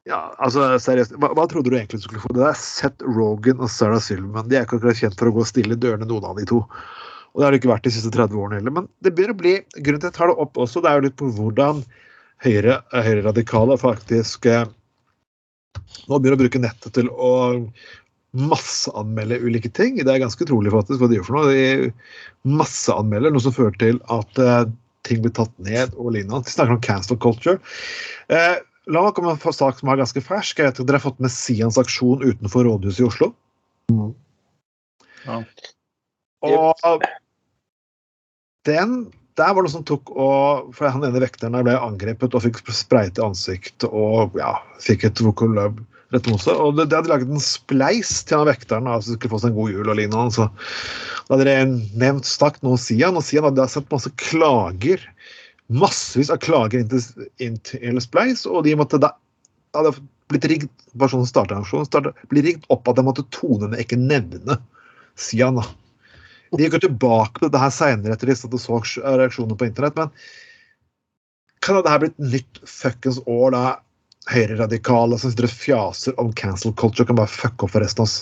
[0.05, 2.33] ja, altså seriøst, hva, hva trodde du egentlig du skulle få?
[2.37, 4.51] Det er Seth Rogan og Sarah Silverman.
[4.51, 6.61] De er ikke akkurat kjent for å gå stille i dørene, noen av de to.
[7.33, 8.75] Og det har det ikke vært de siste 30 årene heller.
[8.77, 10.99] Men det begynner å bli grunnen til at jeg tar det opp også, det er
[10.99, 11.81] jo litt på hvordan
[12.45, 14.67] høyre, høyreradikale faktisk eh,
[16.05, 17.33] nå begynner å bruke nettet til å
[18.35, 19.97] masseanmelde ulike ting.
[20.01, 21.53] Det er ganske utrolig faktisk hva de gjør for noe.
[21.55, 24.67] De masseanmelder, noe som fører til at uh,
[25.07, 26.43] ting blir tatt ned og lignende.
[26.45, 27.57] De snakker om cancel culture.
[28.31, 28.57] Uh,
[28.91, 30.59] la meg komme med en sak som er ganske fersk.
[30.59, 33.31] Jeg vet at Dere har fått med Sians aksjon utenfor rådhuset i Oslo.
[33.93, 34.11] Mm.
[35.25, 35.41] Ja.
[36.45, 37.05] Og
[38.65, 38.97] den
[39.35, 42.61] der var det noe som tok og For han ene vekteren ble angrepet og fikk
[42.71, 45.81] spreite i ansiktet og ja, fikk et vokalab
[46.13, 46.55] rett mot seg.
[46.61, 49.59] Og det, det hadde laget en spleis til han vekteren, altså skulle få seg en
[49.59, 50.35] god jul og lignende.
[50.35, 50.47] Så
[51.27, 55.03] da hadde de nevnt snakket om Sian, og Sian hadde sett masse klager.
[55.81, 59.15] Massevis av klager inn til, til Spleis, og de måtte da
[59.75, 59.95] hadde
[60.31, 64.59] blitt rigget sånn startaksjon, startet, blitt rigget opp at de måtte tone ned, ikke nevne
[65.19, 65.59] Sian.
[65.59, 65.65] da.
[66.55, 69.67] De gikk jo tilbake på det her seinere etter de satt og så reaksjoner på
[69.67, 70.11] internett, men
[71.65, 73.63] kan det her bli et nytt fuckings år da
[74.29, 78.09] høyreradikale som sitter og fjaser om cancel culture, kan bare fucke opp for resten av
[78.09, 78.17] oss?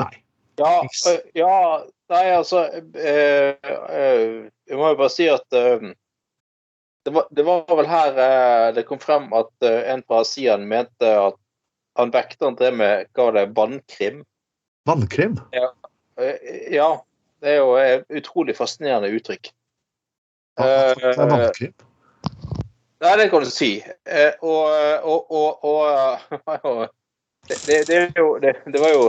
[0.00, 0.12] Nei.
[0.60, 1.56] Ja, øh, ja
[2.10, 5.46] Nei, altså øh, øh, Jeg må jo bare si at
[7.04, 10.66] det, var, det var vel her eh, det kom frem at eh, en fra Sian
[10.68, 11.38] mente at
[11.98, 14.24] han vekteren drev med hva var det, vannkrim.
[14.88, 15.38] Vannkrim?
[15.54, 15.70] Ja.
[16.70, 16.90] Ja,
[17.40, 19.52] det er jo et utrolig fascinerende uttrykk.
[20.58, 21.72] Ja, Eh, er vannkrim?
[23.00, 23.78] Nei, det kan du si.
[24.04, 24.66] Eh, Og,
[25.04, 26.88] og, og, og
[27.48, 29.06] det, det, det, er jo, det, det var jo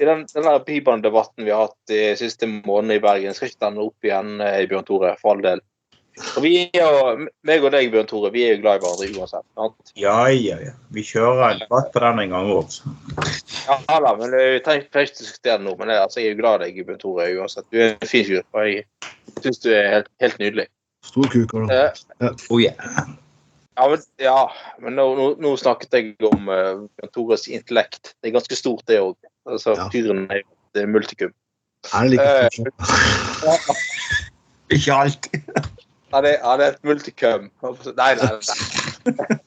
[0.00, 3.64] i den, den der Bibelen-debatten vi har hatt de siste månedene i Bergen, skal ikke
[3.66, 5.64] den opp igjen, eh, Bjørn Tore, for all del.
[6.36, 9.20] Og vi er jo, meg og deg, Bjørn Tore, vi er jo glad i hverandre
[9.20, 9.46] uansett.
[9.56, 9.92] sant?
[9.98, 10.72] Ja, ja, ja.
[10.92, 12.76] Vi kjører en debatt på den en gang òg.
[13.68, 16.60] Ja da, men jeg trenger ikke diskutere det nå, men altså, jeg er jo glad
[16.66, 17.66] i deg, Bjørn Tore, uansett.
[17.72, 18.84] Du er en fin fyr, og jeg
[19.40, 20.68] syns du er helt, helt nydelig.
[21.08, 21.56] Stor kuk.
[21.56, 21.74] har du.
[22.26, 22.76] Eh, Oh, yeah.
[23.78, 24.40] Ja, men, ja,
[24.84, 28.12] men nå, nå, nå snakket jeg om uh, Bjørn Tores intellekt.
[28.20, 29.16] Det er ganske stort, det òg.
[29.48, 29.88] Altså, Ja.
[29.94, 31.32] Fyren er jo et multikum.
[31.94, 32.74] Er det like stort
[33.64, 33.76] som
[34.76, 35.69] Ikke alltid.
[36.12, 37.50] Han er, han er et multicum.
[37.62, 39.38] Nei, nei, nei.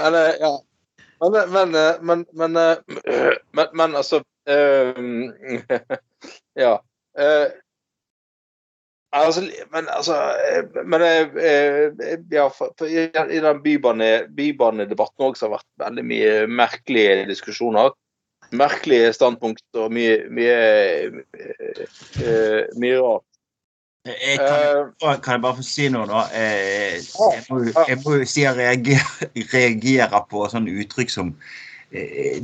[0.00, 0.52] Men, eh, ja.
[1.20, 2.76] Men, eh, men, eh,
[3.52, 4.22] men, men, altså
[6.56, 6.78] Ja.
[9.12, 9.40] Altså,
[9.72, 10.16] men altså
[10.86, 11.00] Men
[12.32, 17.26] ja, for, for i, den bybane- bybanedebatten òg så har det vært veldig mye merkelige
[17.28, 17.92] diskusjoner.
[18.56, 20.56] Merkelige standpunkt og mye mye,
[22.80, 23.29] mye rart.
[24.06, 26.20] Jeg kan, Eh, kan jeg bare få si noe, da?
[26.32, 31.34] Eh, Jeg må, jo- jeg må jo si jeg reagerer, reagerer på sånne uttrykk som
[31.92, 32.40] eh,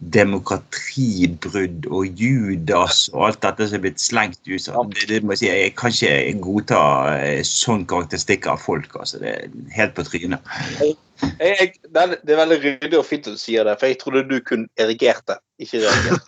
[0.00, 4.60] demokratibrudd og Judas og alt dette som er blitt slengt ut.
[4.64, 6.80] Så det, det må jeg si, jeg kan ikke godta
[7.20, 8.90] eh, sånn karakteristikker av folk.
[8.98, 9.18] altså.
[9.22, 10.40] Det er helt på trynet.
[10.80, 10.96] jeg,
[11.38, 14.00] jeg, det, er, det er veldig ryddig og fint at du sier det, for jeg
[14.02, 16.20] trodde du kun erigerte, ikke reagerte.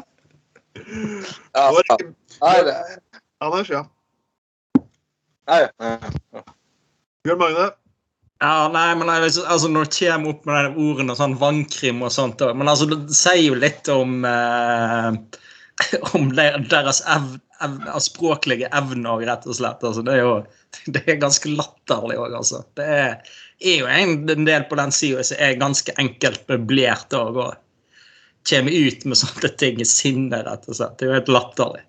[0.90, 1.90] Ja, Var
[2.40, 2.76] Nei, det,
[3.40, 3.84] Anders, ja.
[5.48, 6.42] nei, nei.
[7.24, 7.68] Bjørn Magne.
[8.40, 12.12] Ja, nei, men jeg, altså Når det kommer opp med de ordene sånn vannkrim og
[12.14, 15.10] sånt Men altså, det sier jo litt om eh,
[16.16, 17.34] om deres ev,
[17.64, 19.84] ev, språklige evner, rett og slett.
[19.84, 20.34] Altså, det er jo
[20.94, 22.62] det er ganske latterlig òg, altså.
[22.78, 27.16] Det er, er jo en, en del på den sida som er ganske enkelt møblert
[27.16, 27.40] òg.
[27.44, 27.56] Og
[28.48, 30.96] kommer ut med sånne ting i sinne, rett og slett.
[30.98, 31.84] Det er jo helt latterlig.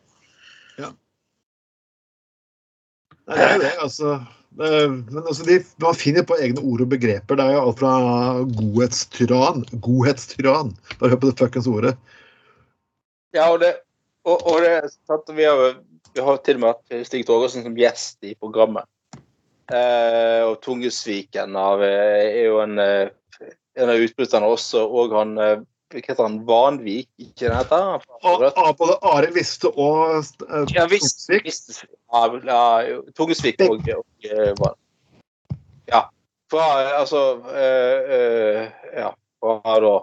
[3.32, 4.14] Nei, det er jo det, altså.
[4.60, 7.38] Det, men altså, de, man finner på egne ord og begreper.
[7.40, 7.92] Det er jo alt fra
[8.58, 10.74] godhetstyran Godhetstyran.
[11.00, 11.94] Bare hør på det fuckings ordet.
[13.32, 13.78] Ja, og det,
[14.28, 15.78] og, og det sant, vi, har,
[16.12, 18.90] vi har til og med hatt Stig Torgersen som gjest i programmet.
[19.72, 25.38] Eh, og Tungesviken av, eh, er jo en, eh, en av utbryterne også, og han
[25.40, 25.62] eh,
[25.92, 26.38] Hva han?
[26.48, 28.06] Vanvik, ikke det heter?
[28.24, 31.28] Både Are Viste og uh, Ja visst.
[31.28, 31.46] Tungsvik.
[31.46, 31.84] visst.
[32.12, 34.54] Ja, ja, Tungesvik og, og eh,
[35.92, 36.06] Ja.
[36.52, 36.70] Fra
[37.00, 39.12] altså uh, eh, Ja,
[39.42, 39.98] fra da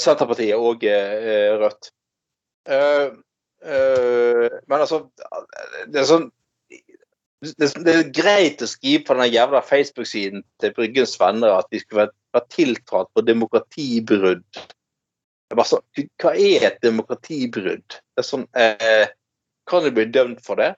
[0.00, 1.92] Senterpartiet og Rødt.
[2.68, 3.06] Eh,
[3.64, 5.06] eh, men altså
[5.88, 6.28] Det er sånn
[7.40, 11.80] det, det er greit å skrive på den jævla Facebook-siden til Bryggens venner at de
[11.80, 14.44] skulle vært, vært tiltalt for demokratibrudd.
[15.50, 15.82] Er bare sånn,
[16.22, 17.86] Hva er et demokratibrudd?
[17.88, 19.08] Det er sånn, eh,
[19.70, 20.74] Kan du bli dømt for det?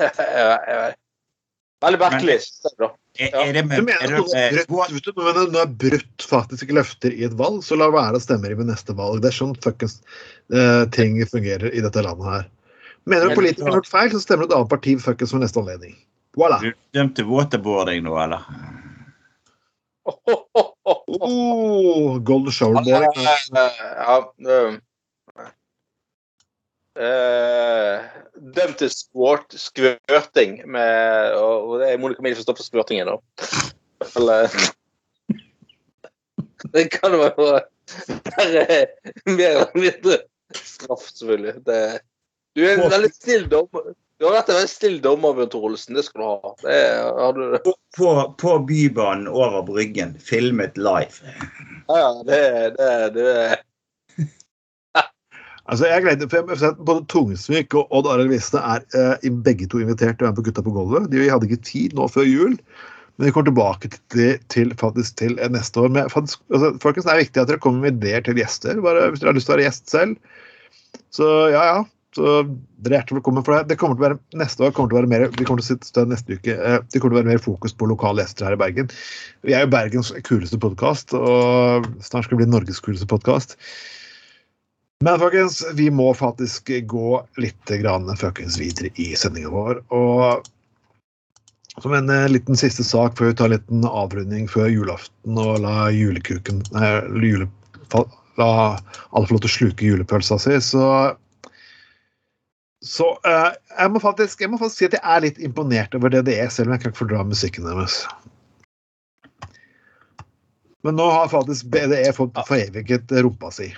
[1.80, 2.36] Veldig merkelig.
[2.44, 2.90] jeg.
[3.18, 3.42] Er, Ja.
[3.44, 7.24] er det Du er det noen med har brutt, faktisk du, når er løfter i
[7.24, 9.22] et valg, så la være å stemme i ved neste valg.
[9.22, 10.00] Det er sånn fuckings
[10.52, 12.44] eh, ting fungerer i dette landet her.
[13.08, 15.60] Mener du politikerne har gjort feil, så stemmer du et annet parti fuckings ved neste
[15.60, 15.96] anledning.
[16.38, 16.60] Voilà.
[16.62, 18.44] Du dømte waterboarding nå, eller?
[20.04, 20.69] Oh, oh, shower
[23.14, 23.26] boy.
[23.54, 24.20] Ja, ja.
[24.46, 24.80] Døm
[28.54, 33.16] dømt til squirt, skvørting med Og det er Monica Mille som står for skvørtingen, da.
[34.16, 34.48] Eller
[36.74, 37.62] Det kan være
[39.26, 40.18] mer eller mindre
[40.54, 41.54] straff, selvfølgelig.
[41.66, 42.00] Det,
[42.56, 43.92] du er en veldig snill dommer.
[44.20, 45.96] Du har vært en snill dommer, Bjørn Olsen.
[45.96, 46.50] Det skal du ha.
[46.60, 47.54] Det er, du.
[47.64, 48.10] På, på,
[48.42, 51.32] på Bybanen over Bryggen, filmet live.
[51.88, 52.40] Ja, ja, det,
[52.76, 53.30] det, det
[55.70, 59.30] Altså, jeg gleder, for jeg, for jeg- Både Tungsvik og Odd Arild Viste er eh,
[59.46, 61.06] begge to invitert til å være med på Gutta på gulvet.
[61.12, 62.56] De hadde ikke tid nå før jul,
[63.16, 65.88] men de kommer tilbake til, til, faktisk til eh, neste år.
[65.96, 69.08] Men faktisk, altså, folkens, Det er viktig at dere kommer med ideer til gjester, bare
[69.14, 70.36] hvis dere har lyst til å være gjest selv.
[71.14, 71.80] Så ja, ja.
[72.16, 72.24] Så
[72.82, 73.68] dere er hjertelig velkommen for det.
[73.70, 75.68] Det kommer til å være, Neste år kommer til å være mer vi kommer til
[75.68, 78.48] å sitte neste uke, eh, det kommer til å være mer fokus på lokale gjester
[78.48, 78.90] her i Bergen.
[79.46, 83.54] Vi er jo Bergens kuleste podkast, og snart skal det bli Norges kuleste podkast.
[85.06, 89.78] Men folkens, vi må faktisk gå litt grann folkens, videre i sendinga vår.
[89.96, 90.50] Og
[91.80, 95.62] som en eh, liten siste sak før vi tar en liten avrunding før julaften og
[95.62, 96.90] la julekuken nei,
[97.22, 97.46] jule,
[97.94, 98.04] fa-
[98.38, 98.50] La
[99.12, 100.84] alle få lov til å sluke julepølsa si, så
[102.84, 106.12] så uh, jeg, må faktisk, jeg må faktisk si at jeg er litt imponert over
[106.12, 108.00] det det er, selv om jeg kan ikke fordra musikken deres.
[110.80, 113.68] Men nå har faktisk BDE fått foreviget rumpa si.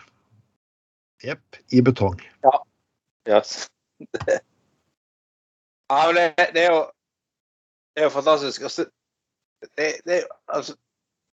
[1.23, 2.21] Jepp, i betong.
[3.27, 3.67] Yes.
[4.31, 6.81] ja, men det, det er jo
[7.93, 8.63] Det er jo fantastisk.
[8.63, 8.87] Altså,
[9.77, 10.75] det, det, er jo- altså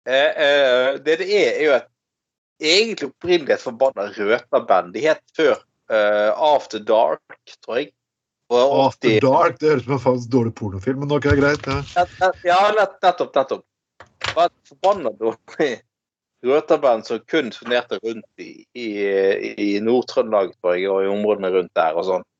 [0.06, 1.88] eh, eh, Det det er, er jo et
[2.64, 4.92] egentlig opprinnelig et forbanna røterband.
[4.94, 5.56] De het før
[5.92, 7.92] eh, After Dark, tror jeg.
[8.54, 11.66] After 80 Dark, det høres ut som en faen dårlig pornofilm, men ok, greit.
[11.66, 12.06] Ja.
[12.44, 13.32] Ja, nett, nettopp.
[13.34, 13.64] nettopp.
[14.24, 15.70] Det var et forbanna dårlig
[16.50, 18.86] røterband som kun turnerte rundt i, i,
[19.56, 22.30] i Nord-Trøndelag, tror jeg, og i områdene rundt der og sånn.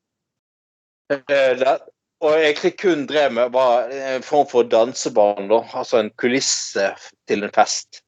[1.11, 1.75] Uh,
[2.23, 5.59] Og egentlig kun drev med var en form for dansebane, da.
[5.75, 6.93] Altså en kulisse
[7.27, 8.01] til en fest.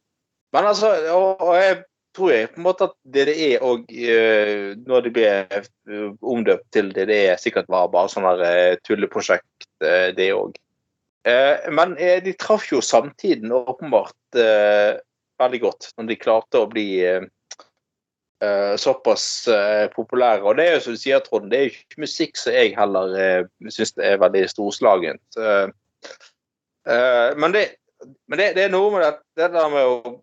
[0.56, 1.82] Men altså, og, og jeg
[2.18, 6.90] tror jeg på en måte at DDE og eh, når de ble eh, omdøpt til
[6.96, 9.68] DDE, sikkert var bare sånn her eh, tulleprosjekt,
[10.18, 10.56] det òg.
[11.76, 11.92] Men
[12.24, 16.86] de traff jo samtiden åpenbart veldig godt, når de klarte å bli
[18.80, 19.26] såpass
[19.94, 20.42] populære.
[20.48, 22.74] Og det er jo som du sier, Trond, det er jo ikke musikk som jeg
[22.80, 25.42] heller uh, syns er veldig storslagent.
[26.88, 27.66] Men det,
[28.32, 30.16] men det, det er noe med det, det der med å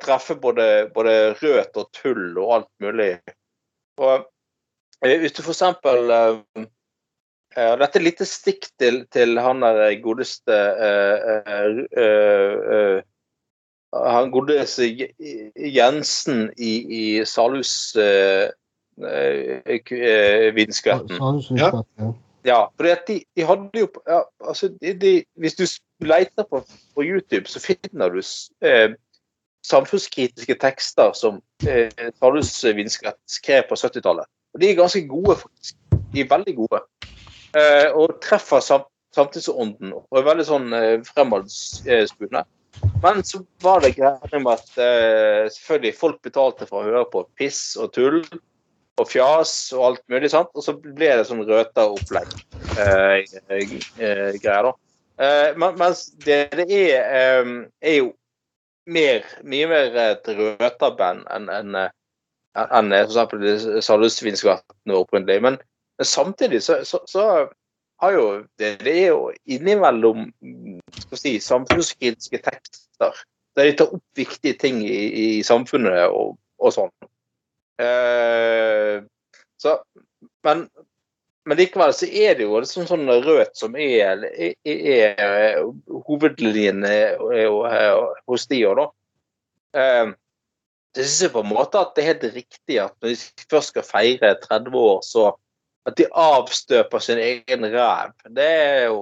[0.00, 3.12] treffe både, både røt og tull og alt mulig.
[3.98, 4.26] Og
[5.04, 6.64] eh, hvis du for eksempel eh,
[7.56, 13.02] eh, Dette er lite stikk til, til han der godeste uh, uh, uh, eh,
[14.14, 14.88] Han godeste
[15.56, 18.48] Jensen i, i Salhus eh,
[19.02, 19.82] eh, eh.
[19.82, 22.12] Salhusvindskvetten, ja.
[22.46, 25.64] Ja, for de, de hadde jo ja, altså de, de, Hvis du
[26.00, 26.62] leter på,
[26.94, 28.20] på YouTube, så finner du
[28.62, 28.94] eh,
[29.66, 34.28] samfunnskritiske tekster som eh, Salhus Vindskvett skrev på 70-tallet.
[34.54, 35.76] Og De er ganske gode, faktisk.
[36.12, 36.82] De er veldig gode.
[37.56, 38.86] Eh, og treffer sam,
[39.16, 42.44] samtidsånden og er veldig sånn eh, fremadskuende.
[43.02, 47.24] Men så var det greier med at eh, selvfølgelig folk betalte for å høre på
[47.38, 48.20] piss og tull
[48.98, 50.50] og fjas og alt mulig, sant?
[50.54, 52.34] og så ble det sånn røta-opplegg.
[52.78, 54.72] Eh, eh, greier da.
[55.18, 57.52] Eh, men, mens det det er, eh,
[57.82, 58.12] er jo
[58.88, 61.94] mer, mye mer et røterband enn en, eh,
[62.64, 65.40] enn eh, for eksempel Salhusvinskvatten opprinnelig.
[65.44, 65.60] Men
[66.02, 67.28] samtidig så, så, så
[68.02, 68.26] har jo
[68.60, 70.28] det, det er jo innimellom
[71.04, 73.24] skal si, samfunnskritiske tekster
[73.58, 75.00] der de tar opp viktige ting i,
[75.38, 76.92] i samfunnet og og sånn.
[77.82, 78.98] Eh,
[79.62, 79.74] så,
[80.46, 80.66] men,
[81.48, 85.62] men likevel så er det jo liksom sånn rødt som er, er, er
[86.04, 87.16] hovedlinjen eh,
[88.28, 88.88] hos de òg, da.
[89.80, 90.10] Eh,
[90.96, 93.72] det syns jeg på en måte at det er helt riktig at når de først
[93.72, 95.30] skal feire 30 år, så
[95.88, 98.12] at de avstøper sin egen ræv.
[98.36, 99.00] Det er jo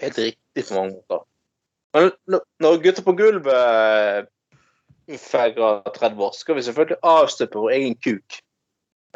[0.00, 1.24] helt riktig på mange måter.
[1.96, 4.28] Men når gutter på gulvet
[5.20, 8.40] feirer 30 år, skal vi selvfølgelig avstøpe vår egen kuk.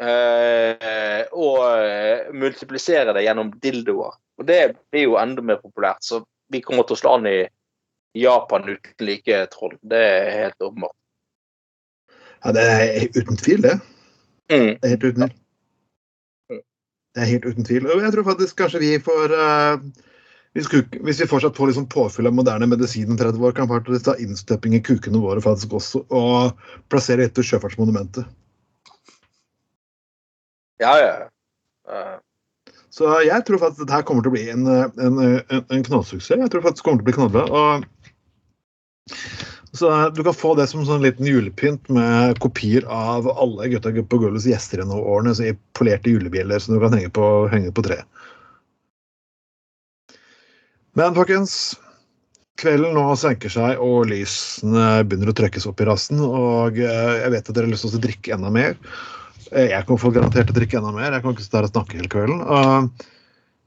[0.01, 4.15] Eh, og eh, multiplisere det gjennom dildoer.
[4.41, 6.01] Og det blir jo enda mer populært.
[6.01, 7.37] Så vi kommer til å slå an i
[8.17, 9.75] Japan uten like troll.
[9.81, 10.97] Det er helt åpenbart.
[12.43, 13.77] Ja, det er uten tvil, det.
[14.51, 14.73] Mm.
[14.81, 15.37] Det er helt uten tvil.
[17.13, 17.85] Det er helt uten tvil.
[17.93, 19.85] Og jeg tror faktisk kanskje vi får uh,
[20.57, 23.69] hvis, kuk, hvis, vi fortsatt får liksom påfyll av moderne medisin om 30 år, kan
[23.69, 28.27] faktisk ta innstøping i kukene våre faktisk også, og plassere etter Sjøfartsmonumentet.
[30.83, 31.15] Ja, ja.
[31.89, 32.19] Uh.
[32.93, 36.35] Så jeg tror faktisk at dette kommer til å bli en, en, en, en knallsuksess.
[36.37, 37.79] Jeg tror faktisk det kommer til å bli knallbra.
[39.73, 44.19] Så Du kan få det som sånn liten julepynt med kopier av alle gutta på
[44.21, 47.85] gulvets gjester gjennom årene så i polerte julebjeller som du kan henge på, henge på
[47.87, 48.05] treet.
[50.93, 51.73] Men folkens,
[52.61, 56.21] kvelden nå senker seg, og lysene begynner å trekkes opp i rassen.
[56.21, 58.77] Og eh, jeg vet at dere har lyst til å drikke enda mer.
[59.53, 61.11] Eh, jeg kan få garantert å drikke enda mer.
[61.13, 62.89] Jeg kan ikke stå her og snakke hele kvelden.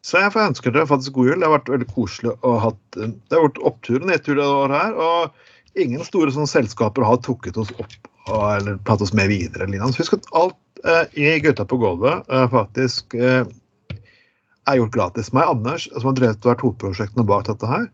[0.07, 1.39] Så jeg får ønske dere faktisk god jul.
[1.41, 4.83] Det har vært veldig koselig å ha Det har vært opptur og nedtur det året
[4.83, 4.95] her.
[4.95, 7.97] og ingen store sånne selskaper har trukket oss opp
[8.33, 9.69] eller tatt oss med videre.
[9.99, 10.57] Husk at alt
[10.89, 15.33] eh, i Gutta på gulvet eh, faktisk er gjort gratis.
[15.37, 17.87] Meg Anders, som har drevet hvert hovedprosjektene bak dette her,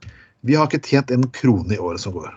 [0.47, 2.31] vi har ikke tjent en krone i året som går.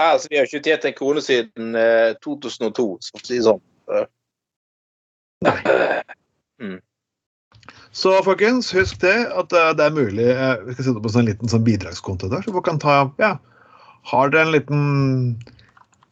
[0.00, 1.74] Ja, altså, vi har ikke tjent en krone siden
[2.24, 3.60] 2002, for å si det sånn.
[5.44, 5.56] Nei.
[6.60, 6.78] Mm.
[7.92, 11.14] Så folkens, husk det at eh, det er mulig eh, Vi skal sette opp en
[11.16, 13.32] sånn liten sånn bidragskonto der, så folk kan ta ja,
[14.10, 14.84] Har dere en liten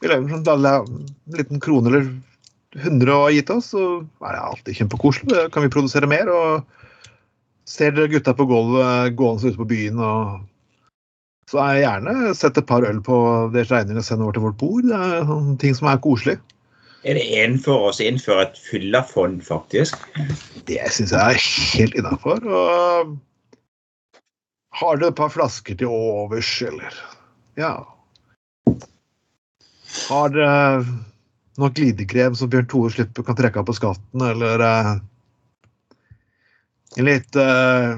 [0.09, 2.09] en liten krone eller
[2.79, 3.85] 100 å ha gitt oss, så
[4.23, 5.29] er det alltid kjempekoselig.
[5.33, 6.29] Da kan vi produsere mer.
[6.31, 6.69] og
[7.67, 10.45] Ser dere gutta på gulvet gående ute på byen, og
[11.49, 13.17] så jeg gjerne sett et par øl på
[13.55, 14.85] deres regninger og send over til vårt bord.
[14.85, 16.37] Det er sånne ting som er koselig.
[17.09, 20.03] Er det en for oss å innføre et fyllafond, faktisk?
[20.69, 21.41] Det syns jeg er
[21.79, 22.45] helt innafor.
[24.79, 26.99] Har du et par flasker til overs, eller
[27.59, 27.73] Ja.
[30.09, 30.85] Har dere
[31.59, 34.93] nok glidekrem som Bjørn Tore slipper kan trekke av på skatten, eller uh,
[37.01, 37.97] litt uh,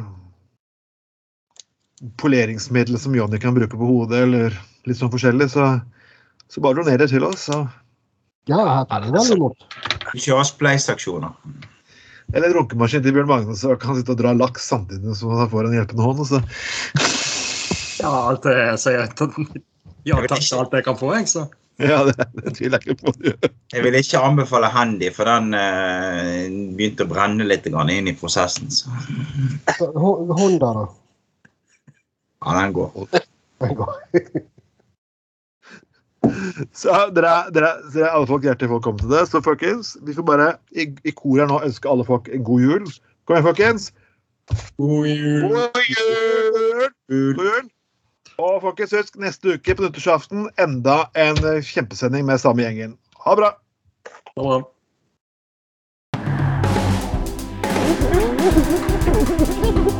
[2.21, 4.57] poleringsmiddel som Jonny kan bruke på hodet, eller
[4.89, 5.75] litt sånn forskjellig, så,
[6.49, 7.49] så bare doner det til oss.
[7.51, 7.65] så
[8.49, 9.67] ja, her tar det veldig imot.
[10.17, 11.35] Kjøre spleisaksjoner.
[12.35, 15.51] Eller runkemaskin til Bjørn Magnus, så kan han sitte og dra laks samtidig som han
[15.51, 16.23] får en hjelpende hånd.
[16.29, 16.41] Så.
[18.01, 19.11] Ja, alt det jeg sier.
[20.09, 21.43] Ja takk for alt jeg kan få, jeg, så.
[21.81, 23.33] Ja, det, det tviler jeg ikke på.
[23.73, 26.47] Jeg vil ikke anbefale Handy, for den eh,
[26.77, 28.69] begynte å brenne litt inn i prosessen.
[28.73, 28.93] Så.
[29.95, 30.87] Honda, da?
[32.45, 33.09] Ja, den går.
[33.61, 33.95] Den går.
[36.72, 39.26] Så dere, dere, dere alle folk hjertelig velkommen til det.
[39.28, 42.61] Så folkens, vi får bare i, i kor her nå ønske alle folk en god
[42.64, 42.88] jul.
[43.28, 43.91] Kom igjen, folkens.
[44.80, 45.49] God jul.
[45.49, 46.91] God jul.
[47.12, 47.70] God jul.
[48.41, 52.97] Og folkens, husk neste uke på nyttårsaften enda en kjempesending med samme gjengen.
[53.24, 53.51] Ha det bra.
[54.36, 54.61] Ha det bra.